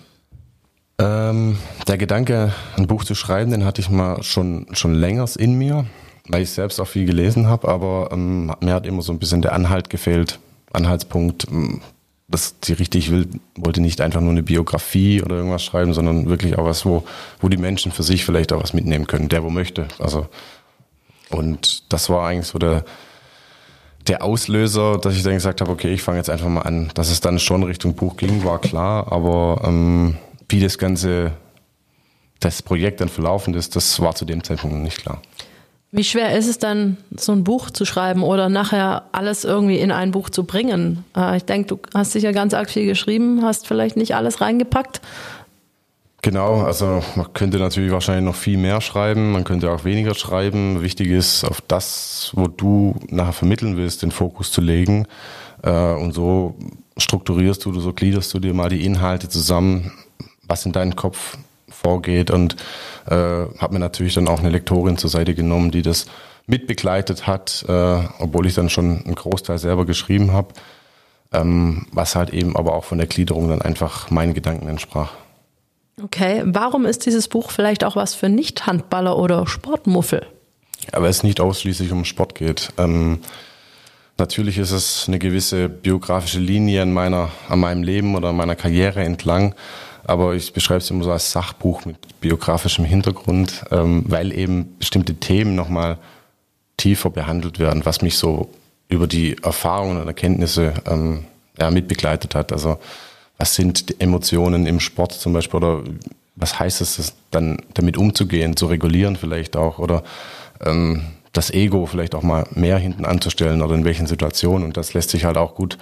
[1.00, 1.58] Ähm,
[1.88, 5.86] der Gedanke, ein Buch zu schreiben, den hatte ich mal schon, schon längers in mir
[6.30, 9.42] weil ich selbst auch viel gelesen habe, aber ähm, mir hat immer so ein bisschen
[9.42, 10.40] der Anhalt gefehlt,
[10.72, 11.82] Anhaltspunkt, ähm,
[12.28, 16.58] dass die richtig will, wollte nicht einfach nur eine Biografie oder irgendwas schreiben, sondern wirklich
[16.60, 17.04] auch was, wo,
[17.42, 19.88] wo die Menschen für sich vielleicht auch was mitnehmen können, der wo möchte.
[19.98, 20.28] Also
[21.32, 22.86] und das war eigentlich so der
[24.08, 26.90] der Auslöser, dass ich dann gesagt habe, okay, ich fange jetzt einfach mal an.
[26.96, 30.18] Dass es dann schon Richtung Buch ging, war klar, aber ähm,
[30.50, 31.32] wie das ganze
[32.40, 35.22] das Projekt dann verlaufen ist, das war zu dem Zeitpunkt nicht klar.
[35.92, 39.92] Wie schwer ist es dann, so ein Buch zu schreiben oder nachher alles irgendwie in
[39.92, 41.04] ein Buch zu bringen?
[41.18, 45.02] Äh, ich denke, du hast sicher ganz arg viel geschrieben, hast vielleicht nicht alles reingepackt.
[46.22, 50.84] Genau, also man könnte natürlich wahrscheinlich noch viel mehr schreiben, man könnte auch weniger schreiben.
[50.84, 55.08] Wichtig ist, auf das, wo du nachher vermitteln willst, den Fokus zu legen.
[55.64, 56.56] Äh, und so
[56.98, 59.92] strukturierst du, so gliederst du dir mal die Inhalte zusammen,
[60.50, 61.38] was in deinen Kopf
[61.70, 62.56] vorgeht und
[63.08, 66.08] äh, habe mir natürlich dann auch eine Lektorin zur Seite genommen, die das
[66.48, 70.50] mitbegleitet hat, äh, obwohl ich dann schon einen Großteil selber geschrieben habe,
[71.32, 75.12] ähm, was halt eben aber auch von der Gliederung dann einfach meinen Gedanken entsprach.
[76.04, 80.26] Okay, warum ist dieses Buch vielleicht auch was für Nicht-Handballer oder Sportmuffel?
[80.92, 82.72] Weil es nicht ausschließlich um Sport geht.
[82.78, 83.20] Ähm,
[84.18, 89.02] natürlich ist es eine gewisse biografische Linie an meiner, an meinem Leben oder meiner Karriere
[89.04, 89.54] entlang
[90.10, 95.16] aber ich beschreibe es immer so als Sachbuch mit biografischem Hintergrund, ähm, weil eben bestimmte
[95.16, 95.98] Themen nochmal
[96.78, 98.50] tiefer behandelt werden, was mich so
[98.88, 101.26] über die Erfahrungen und Erkenntnisse ähm,
[101.60, 102.52] ja, mitbegleitet hat.
[102.52, 102.80] Also
[103.38, 105.84] was sind die Emotionen im Sport zum Beispiel oder
[106.36, 110.04] was heißt es dann damit umzugehen, zu regulieren vielleicht auch oder
[110.66, 114.66] ähm, das Ego vielleicht auch mal mehr hinten anzustellen oder in welchen Situationen.
[114.66, 115.78] Und das lässt sich halt auch gut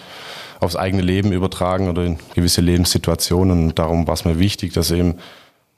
[0.60, 3.68] aufs eigene Leben übertragen oder in gewisse Lebenssituationen.
[3.68, 5.18] Und darum war es mir wichtig, dass eben ein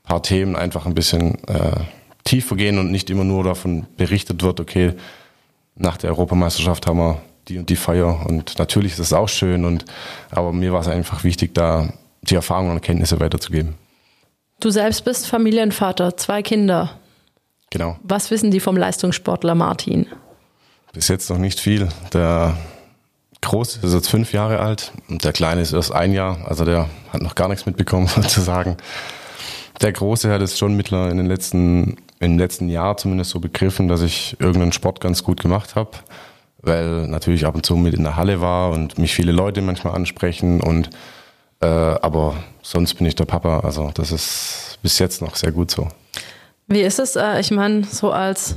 [0.03, 1.81] paar Themen einfach ein bisschen äh,
[2.23, 4.93] tiefer gehen und nicht immer nur davon berichtet wird, okay,
[5.75, 9.65] nach der Europameisterschaft haben wir die und die Feier und natürlich ist es auch schön
[9.65, 9.85] und
[10.29, 13.75] aber mir war es einfach wichtig, da die Erfahrungen und Erkenntnisse weiterzugeben.
[14.59, 16.99] Du selbst bist Familienvater, zwei Kinder.
[17.69, 17.97] Genau.
[18.03, 20.07] Was wissen die vom Leistungssportler Martin?
[20.91, 21.87] Bis jetzt noch nicht viel.
[22.13, 22.57] Der
[23.41, 26.89] Große ist jetzt fünf Jahre alt und der Kleine ist erst ein Jahr, also der
[27.11, 28.77] hat noch gar nichts mitbekommen sozusagen.
[29.81, 33.87] Der Große hat es schon mittlerweile in den letzten, im letzten Jahr zumindest so begriffen,
[33.87, 35.91] dass ich irgendeinen Sport ganz gut gemacht habe,
[36.61, 39.95] weil natürlich ab und zu mit in der Halle war und mich viele Leute manchmal
[39.95, 40.89] ansprechen und
[41.61, 45.71] äh, aber sonst bin ich der Papa, also das ist bis jetzt noch sehr gut
[45.71, 45.87] so.
[46.67, 47.15] Wie ist es?
[47.15, 48.55] Äh, ich meine, so als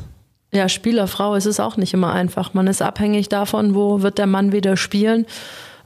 [0.53, 2.53] ja, Spielerfrau ist es auch nicht immer einfach.
[2.53, 5.27] Man ist abhängig davon, wo wird der Mann wieder spielen.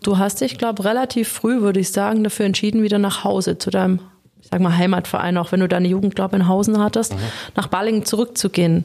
[0.02, 3.70] Du hast dich, glaube relativ früh, würde ich sagen, dafür entschieden, wieder nach Hause zu
[3.70, 4.00] deinem,
[4.40, 7.18] ich sag mal, Heimatverein, auch wenn du deine Jugend, glaube in Hausen hattest, mhm.
[7.54, 8.84] nach Ballingen zurückzugehen.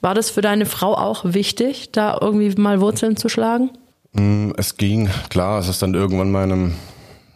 [0.00, 3.70] War das für deine Frau auch wichtig, da irgendwie mal Wurzeln zu schlagen?
[4.12, 6.74] Mm, es ging, klar, es ist dann irgendwann meinem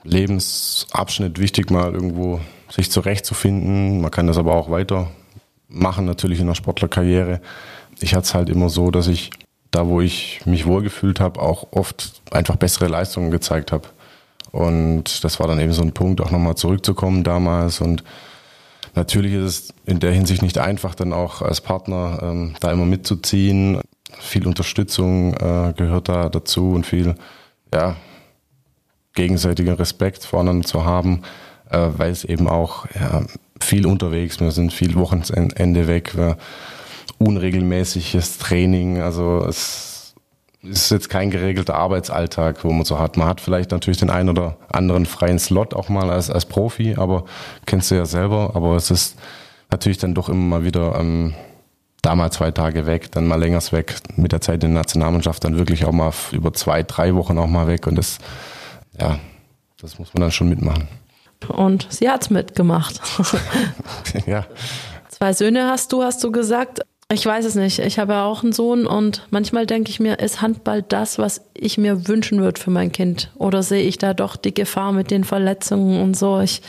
[0.04, 4.00] Lebensabschnitt wichtig, mal irgendwo sich zurechtzufinden.
[4.00, 7.40] Man kann das aber auch weitermachen, natürlich in der Sportlerkarriere
[8.00, 9.30] ich hatte es halt immer so, dass ich
[9.70, 13.88] da, wo ich mich wohlgefühlt habe, auch oft einfach bessere Leistungen gezeigt habe.
[14.50, 17.80] Und das war dann eben so ein Punkt, auch nochmal zurückzukommen damals.
[17.80, 18.02] Und
[18.94, 22.86] natürlich ist es in der Hinsicht nicht einfach, dann auch als Partner ähm, da immer
[22.86, 23.80] mitzuziehen.
[24.18, 27.14] Viel Unterstützung äh, gehört da dazu und viel,
[27.72, 27.96] ja,
[29.14, 31.22] gegenseitigen Respekt voneinander zu haben,
[31.70, 33.22] äh, weil es eben auch ja,
[33.60, 36.16] viel unterwegs, wir sind viel Wochenende weg.
[36.16, 36.36] Wir,
[37.20, 39.00] unregelmäßiges Training.
[39.00, 40.14] Also es
[40.62, 43.16] ist jetzt kein geregelter Arbeitsalltag, wo man so hat.
[43.16, 46.96] Man hat vielleicht natürlich den einen oder anderen freien Slot auch mal als, als Profi,
[46.96, 47.24] aber
[47.66, 48.52] kennst du ja selber.
[48.54, 49.16] Aber es ist
[49.70, 51.34] natürlich dann doch immer mal wieder ähm,
[52.02, 53.96] da mal zwei Tage weg, dann mal längers weg.
[54.16, 57.46] Mit der Zeit in der Nationalmannschaft dann wirklich auch mal über zwei, drei Wochen auch
[57.46, 57.86] mal weg.
[57.86, 58.18] Und das,
[58.98, 59.18] ja,
[59.80, 60.88] das muss man dann schon mitmachen.
[61.48, 63.00] Und sie hat's mitgemacht.
[64.26, 64.46] ja.
[65.08, 66.80] Zwei Söhne hast du, hast du gesagt.
[67.12, 67.80] Ich weiß es nicht.
[67.80, 71.40] Ich habe ja auch einen Sohn und manchmal denke ich mir, ist Handball das, was
[71.54, 73.32] ich mir wünschen würde für mein Kind?
[73.34, 76.38] Oder sehe ich da doch die Gefahr mit den Verletzungen und so?
[76.38, 76.62] Ich,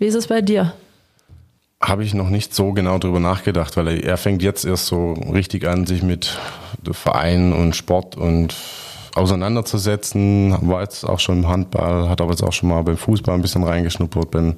[0.00, 0.74] wie ist es bei dir?
[1.80, 5.64] Habe ich noch nicht so genau drüber nachgedacht, weil er, fängt jetzt erst so richtig
[5.64, 6.38] an, sich mit
[6.90, 8.56] Verein und Sport und
[9.14, 10.56] auseinanderzusetzen.
[10.68, 13.42] War jetzt auch schon im Handball, hat aber jetzt auch schon mal beim Fußball ein
[13.42, 14.32] bisschen reingeschnuppert.
[14.32, 14.56] Beim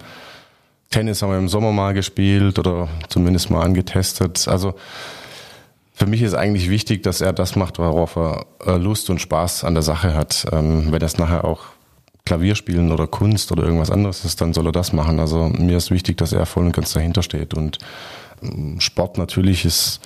[0.90, 4.49] Tennis haben wir im Sommer mal gespielt oder zumindest mal angetestet.
[4.49, 4.75] Also
[5.97, 9.65] für mich ist eigentlich wichtig, dass er das macht, worauf er äh, Lust und Spaß
[9.65, 10.47] an der Sache hat.
[10.53, 11.61] Ähm, wenn das nachher auch
[12.27, 15.19] Klavier spielen oder Kunst oder irgendwas anderes ist, dann soll er das machen.
[15.19, 17.55] Also mir ist wichtig, dass er voll und ganz dahinter steht.
[17.55, 17.79] Und
[18.43, 20.01] ähm, Sport natürlich ist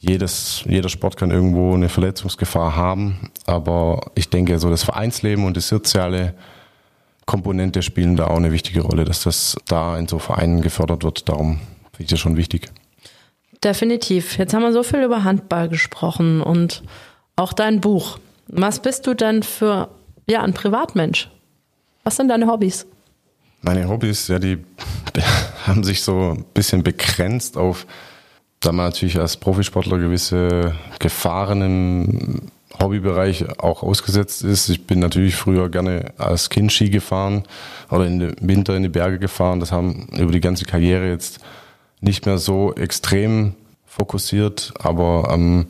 [0.00, 5.56] jedes, jeder Sport kann irgendwo eine Verletzungsgefahr haben, aber ich denke, so das Vereinsleben und
[5.56, 6.34] die soziale
[7.24, 11.28] Komponente spielen da auch eine wichtige Rolle, dass das da in so Vereinen gefördert wird.
[11.28, 11.60] Darum
[11.92, 12.72] finde ich das schon wichtig.
[13.62, 14.38] Definitiv.
[14.38, 16.82] Jetzt haben wir so viel über Handball gesprochen und
[17.36, 18.18] auch dein Buch.
[18.48, 19.88] Was bist du denn für
[20.26, 21.30] ja, ein Privatmensch?
[22.04, 22.86] Was sind deine Hobbys?
[23.62, 24.58] Meine Hobbys, ja, die
[25.66, 27.86] haben sich so ein bisschen begrenzt auf,
[28.60, 32.40] da man natürlich als Profisportler gewisse Gefahren im
[32.80, 34.70] Hobbybereich auch ausgesetzt ist.
[34.70, 37.44] Ich bin natürlich früher gerne als Kind Ski gefahren
[37.90, 39.60] oder im Winter in die Berge gefahren.
[39.60, 41.40] Das haben über die ganze Karriere jetzt
[42.00, 43.54] nicht mehr so extrem
[43.86, 45.66] fokussiert, aber ähm,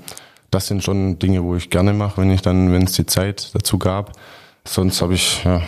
[0.51, 3.51] das sind schon Dinge, wo ich gerne mache, wenn ich dann, wenn es die Zeit
[3.55, 4.13] dazu gab.
[4.65, 5.63] Sonst habe ich, ja,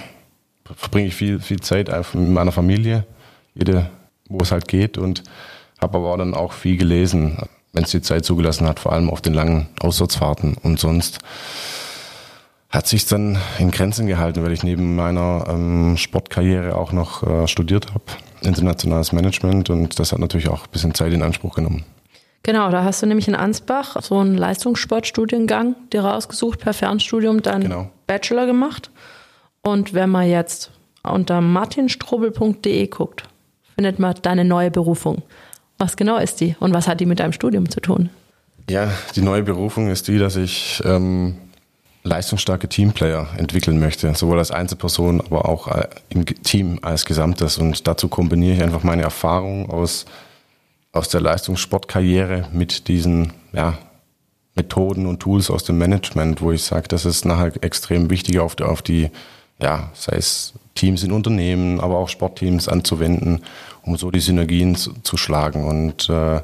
[0.64, 3.06] verbringe ich viel, viel Zeit mit meiner Familie,
[3.54, 3.90] jede,
[4.28, 5.22] wo es halt geht und
[5.80, 7.38] habe aber auch dann auch viel gelesen,
[7.72, 11.18] wenn es die Zeit zugelassen hat, vor allem auf den langen Auswärtsfahrten und sonst
[12.72, 17.46] hat sich dann in Grenzen gehalten, weil ich neben meiner ähm, Sportkarriere auch noch äh,
[17.46, 18.04] studiert habe,
[18.40, 21.84] internationales Management und das hat natürlich auch ein bisschen Zeit in Anspruch genommen.
[22.42, 27.62] Genau, da hast du nämlich in Ansbach so einen Leistungssportstudiengang dir rausgesucht per Fernstudium, dann
[27.62, 27.90] genau.
[28.06, 28.90] Bachelor gemacht.
[29.60, 30.72] Und wenn man jetzt
[31.04, 33.28] unter martinstrobel.de guckt,
[33.76, 35.22] findet man deine neue Berufung.
[35.78, 38.10] Was genau ist die und was hat die mit deinem Studium zu tun?
[38.68, 41.36] Ja, die neue Berufung ist die, dass ich ähm,
[42.04, 47.58] leistungsstarke Teamplayer entwickeln möchte, sowohl als Einzelperson, aber auch äh, im Team als Gesamtes.
[47.58, 50.04] Und dazu kombiniere ich einfach meine Erfahrung aus,
[50.92, 53.78] aus der Leistungssportkarriere mit diesen ja,
[54.54, 58.56] Methoden und Tools aus dem Management, wo ich sage, das ist nachher extrem wichtig auf
[58.56, 59.10] die, auf die
[59.60, 63.44] ja, sei es Teams in Unternehmen, aber auch Sportteams anzuwenden,
[63.82, 65.64] um so die Synergien zu, zu schlagen.
[65.64, 66.40] Und äh,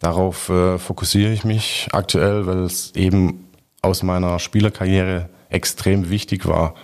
[0.00, 3.48] darauf äh, fokussiere ich mich aktuell, weil es eben
[3.82, 6.74] aus meiner Spielerkarriere extrem wichtig war,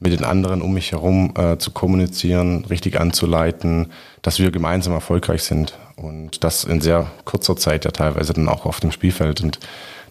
[0.00, 5.42] mit den anderen um mich herum äh, zu kommunizieren, richtig anzuleiten, dass wir gemeinsam erfolgreich
[5.42, 5.78] sind.
[5.96, 9.42] Und das in sehr kurzer Zeit ja teilweise dann auch auf dem Spielfeld.
[9.42, 9.60] Und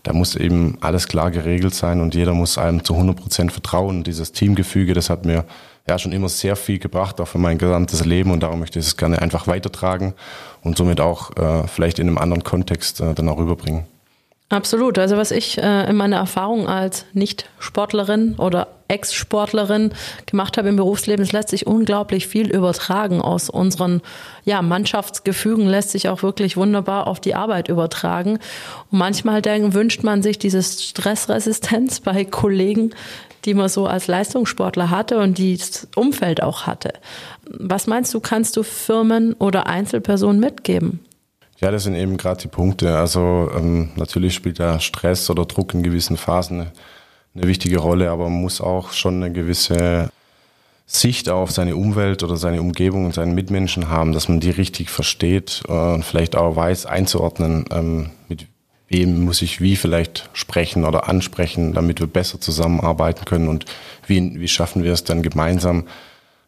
[0.04, 4.04] da muss eben alles klar geregelt sein und jeder muss einem zu 100 Prozent vertrauen.
[4.04, 5.46] Dieses Teamgefüge, das hat mir
[5.88, 8.86] ja schon immer sehr viel gebracht, auch für mein gesamtes Leben und darum möchte ich
[8.86, 10.14] es gerne einfach weitertragen
[10.62, 13.86] und somit auch äh, vielleicht in einem anderen Kontext äh, dann auch rüberbringen.
[14.50, 14.98] Absolut.
[14.98, 19.94] Also was ich äh, in meiner Erfahrung als Nicht-Sportlerin oder Ex-Sportlerin
[20.26, 24.02] gemacht habe im Berufsleben, es lässt sich unglaublich viel übertragen aus unseren
[24.46, 28.40] ja, Mannschaftsgefügen, lässt sich auch wirklich wunderbar auf die Arbeit übertragen.
[28.90, 32.96] Und manchmal denken, wünscht man sich diese Stressresistenz bei Kollegen,
[33.46, 36.94] die man so als Leistungssportler hatte und die das Umfeld auch hatte.
[37.46, 41.02] Was meinst du, kannst du Firmen oder Einzelpersonen mitgeben?
[41.62, 42.98] Ja, das sind eben gerade die Punkte.
[42.98, 46.72] Also ähm, natürlich spielt da Stress oder Druck in gewissen Phasen eine,
[47.36, 50.10] eine wichtige Rolle, aber man muss auch schon eine gewisse
[50.86, 54.90] Sicht auf seine Umwelt oder seine Umgebung und seine Mitmenschen haben, dass man die richtig
[54.90, 58.48] versteht äh, und vielleicht auch weiß einzuordnen, ähm, mit
[58.88, 63.66] wem muss ich wie vielleicht sprechen oder ansprechen, damit wir besser zusammenarbeiten können und
[64.08, 65.86] wie, wie schaffen wir es dann gemeinsam,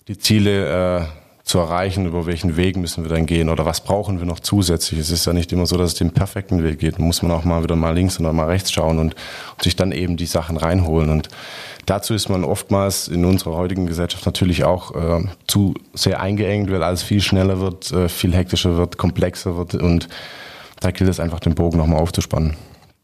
[0.08, 1.06] die Ziele äh,
[1.44, 5.00] zu erreichen, über welchen Weg müssen wir dann gehen oder was brauchen wir noch zusätzlich.
[5.00, 7.00] Es ist ja nicht immer so, dass es den perfekten Weg geht.
[7.00, 9.76] Da muss man auch mal wieder mal links oder mal rechts schauen und, und sich
[9.76, 11.10] dann eben die Sachen reinholen.
[11.10, 11.30] Und
[11.86, 16.84] dazu ist man oftmals in unserer heutigen Gesellschaft natürlich auch äh, zu sehr eingeengt, weil
[16.84, 20.08] alles viel schneller wird, äh, viel hektischer wird, komplexer wird und
[20.80, 22.56] da gilt es einfach, den Bogen nochmal aufzuspannen.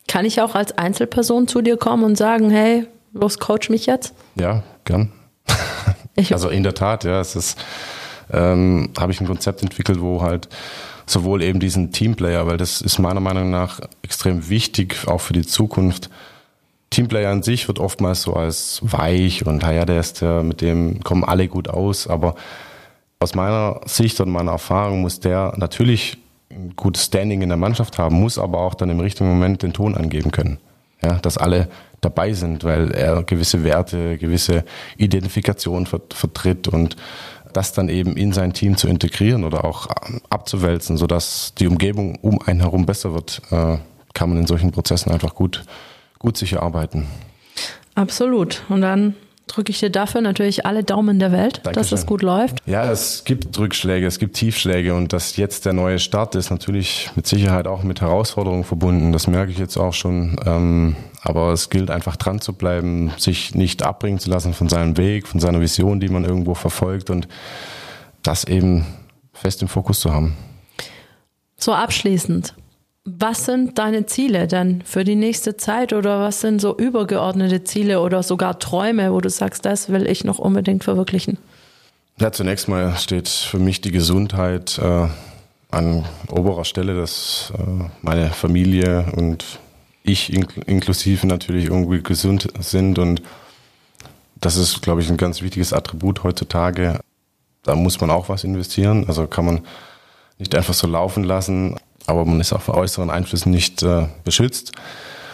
[0.08, 4.14] Kann ich auch als Einzelperson zu dir kommen und sagen, hey, los, coach mich jetzt?
[4.36, 5.12] Ja, gern.
[6.32, 7.58] also in der Tat, ja, es ist
[8.32, 10.50] ähm, habe ich ein Konzept entwickelt, wo halt
[11.06, 15.46] sowohl eben diesen Teamplayer, weil das ist meiner Meinung nach extrem wichtig, auch für die
[15.46, 16.10] Zukunft.
[16.90, 21.04] Teamplayer an sich wird oftmals so als weich und naja, der ist der, mit dem
[21.04, 22.36] kommen alle gut aus, aber
[23.20, 26.18] Aus meiner Sicht und meiner Erfahrung muss der natürlich
[26.52, 29.74] ein gutes Standing in der Mannschaft haben, muss aber auch dann im richtigen Moment den
[29.74, 30.60] Ton angeben können.
[31.02, 31.68] Ja, dass alle
[32.02, 34.66] dabei sind, weil er gewisse Werte, gewisse
[34.98, 36.96] Identifikation vertritt und
[37.54, 39.88] das dann eben in sein Team zu integrieren oder auch
[40.30, 43.78] abzuwälzen, sodass die Umgebung um einen herum besser wird, äh,
[44.14, 45.64] kann man in solchen Prozessen einfach gut,
[46.20, 47.08] gut sicher arbeiten.
[47.96, 48.64] Absolut.
[48.70, 49.16] Und dann
[49.48, 51.74] drücke ich dir dafür natürlich alle Daumen der Welt, Dankeschön.
[51.74, 52.58] dass das gut läuft.
[52.66, 57.10] Ja, es gibt Rückschläge, es gibt Tiefschläge und dass jetzt der neue Start ist natürlich
[57.16, 59.12] mit Sicherheit auch mit Herausforderungen verbunden.
[59.12, 60.36] Das merke ich jetzt auch schon.
[60.46, 64.98] Ähm, aber es gilt einfach dran zu bleiben, sich nicht abbringen zu lassen von seinem
[64.98, 67.28] Weg, von seiner Vision, die man irgendwo verfolgt und
[68.24, 68.86] das eben
[69.34, 70.38] fest im Fokus zu haben.
[71.58, 72.54] So abschließend.
[73.10, 78.02] Was sind deine Ziele denn für die nächste Zeit oder was sind so übergeordnete Ziele
[78.02, 81.38] oder sogar Träume, wo du sagst, das will ich noch unbedingt verwirklichen?
[82.20, 85.08] Ja, zunächst mal steht für mich die Gesundheit äh,
[85.72, 89.46] an oberer Stelle, dass äh, meine Familie und
[90.04, 93.22] ich inklusive natürlich irgendwie gesund sind und
[94.36, 97.00] das ist, glaube ich, ein ganz wichtiges Attribut heutzutage.
[97.64, 99.62] Da muss man auch was investieren, also kann man
[100.40, 101.78] nicht einfach so laufen lassen
[102.08, 104.72] aber man ist auch vor äußeren Einflüssen nicht äh, beschützt.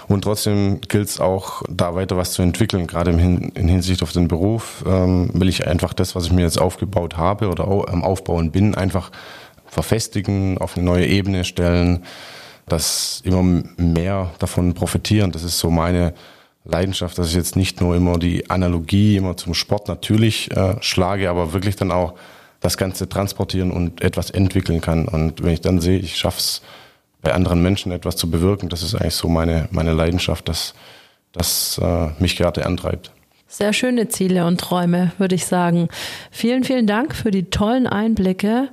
[0.08, 2.88] Und trotzdem gilt es auch, da weiter was zu entwickeln.
[2.88, 6.32] Gerade im Hin in Hinsicht auf den Beruf ähm, will ich einfach das, was ich
[6.34, 9.12] mir jetzt aufgebaut habe oder am Aufbauen bin, einfach
[9.66, 12.04] verfestigen, auf eine neue Ebene stellen,
[12.68, 13.44] dass immer
[13.78, 15.32] mehr davon profitieren.
[15.32, 16.14] Das ist so meine
[16.66, 21.30] Leidenschaft, dass ich jetzt nicht nur immer die Analogie immer zum Sport natürlich äh, schlage,
[21.30, 22.14] aber wirklich dann auch
[22.64, 25.08] das Ganze transportieren und etwas entwickeln kann.
[25.08, 26.62] Und wenn ich dann sehe, ich schaffe es
[27.22, 30.74] bei anderen Menschen etwas zu bewirken, das ist eigentlich so meine, meine Leidenschaft, dass
[31.34, 33.12] das äh, mich gerade antreibt.
[33.48, 35.90] Sehr schöne Ziele und Träume, würde ich sagen.
[36.32, 38.70] Vielen, vielen Dank für die tollen Einblicke.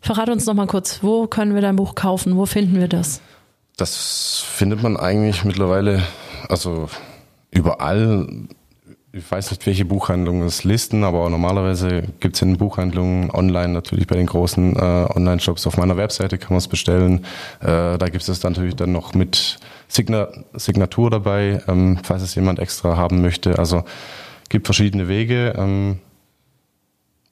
[0.00, 2.36] Verrat uns noch mal kurz, wo können wir dein Buch kaufen?
[2.36, 3.20] Wo finden wir das?
[3.76, 6.02] Das findet man eigentlich mittlerweile,
[6.48, 6.88] also
[7.50, 8.26] überall
[9.16, 14.08] ich weiß nicht, welche Buchhandlungen es listen, aber normalerweise gibt es in Buchhandlungen online natürlich
[14.08, 15.68] bei den großen äh, Online-Shops.
[15.68, 17.24] Auf meiner Webseite kann man es bestellen.
[17.60, 22.34] Äh, da gibt es dann natürlich dann noch mit Signa Signatur dabei, ähm, falls es
[22.34, 23.56] jemand extra haben möchte.
[23.58, 23.84] Also
[24.48, 26.00] gibt verschiedene Wege, ähm,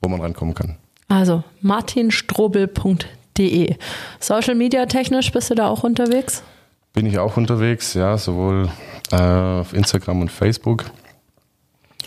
[0.01, 0.77] wo man rankommen kann.
[1.09, 3.75] Also martinstrobel.de.
[4.21, 6.45] Social Media technisch bist du da auch unterwegs?
[6.93, 8.69] Bin ich auch unterwegs, ja, sowohl
[9.11, 10.85] äh, auf Instagram und Facebook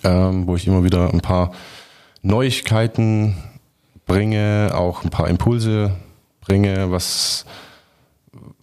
[0.06, 1.52] ähm, wo ich immer wieder ein paar
[2.22, 3.36] Neuigkeiten
[4.06, 5.92] bringe, auch ein paar Impulse
[6.42, 7.46] bringe, was,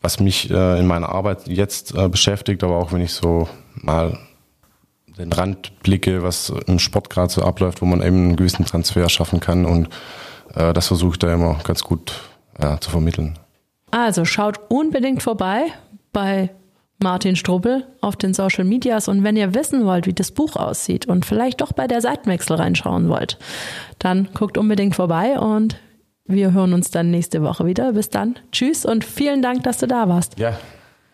[0.00, 4.18] was mich äh, in meiner Arbeit jetzt äh, beschäftigt, aber auch wenn ich so mal
[5.18, 9.08] den Rand blicke, was im Sport gerade so abläuft, wo man eben einen gewissen Transfer
[9.08, 9.88] schaffen kann und
[10.54, 12.22] äh, das versuche ich da immer ganz gut
[12.60, 13.38] ja, zu vermitteln.
[13.90, 15.66] Also schaut unbedingt vorbei
[16.12, 16.50] bei
[17.02, 19.08] Martin Strubbel auf den Social Medias.
[19.08, 22.56] Und wenn ihr wissen wollt, wie das Buch aussieht und vielleicht doch bei der Seitenwechsel
[22.56, 23.38] reinschauen wollt,
[23.98, 25.76] dann guckt unbedingt vorbei und
[26.24, 27.92] wir hören uns dann nächste Woche wieder.
[27.92, 28.38] Bis dann.
[28.52, 30.38] Tschüss und vielen Dank, dass du da warst.
[30.38, 30.58] Ja,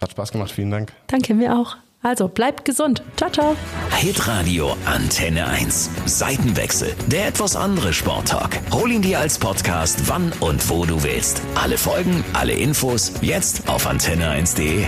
[0.00, 0.50] hat Spaß gemacht.
[0.50, 0.92] Vielen Dank.
[1.08, 1.76] Danke, mir auch.
[2.00, 3.02] Also bleibt gesund.
[3.16, 3.56] Ciao, ciao.
[3.96, 5.90] Hitradio Antenne 1.
[6.06, 6.94] Seitenwechsel.
[7.08, 8.60] Der etwas andere Sporttalk.
[8.72, 11.42] Hol ihn dir als Podcast, wann und wo du willst.
[11.56, 14.86] Alle Folgen, alle Infos, jetzt auf antenne1.de.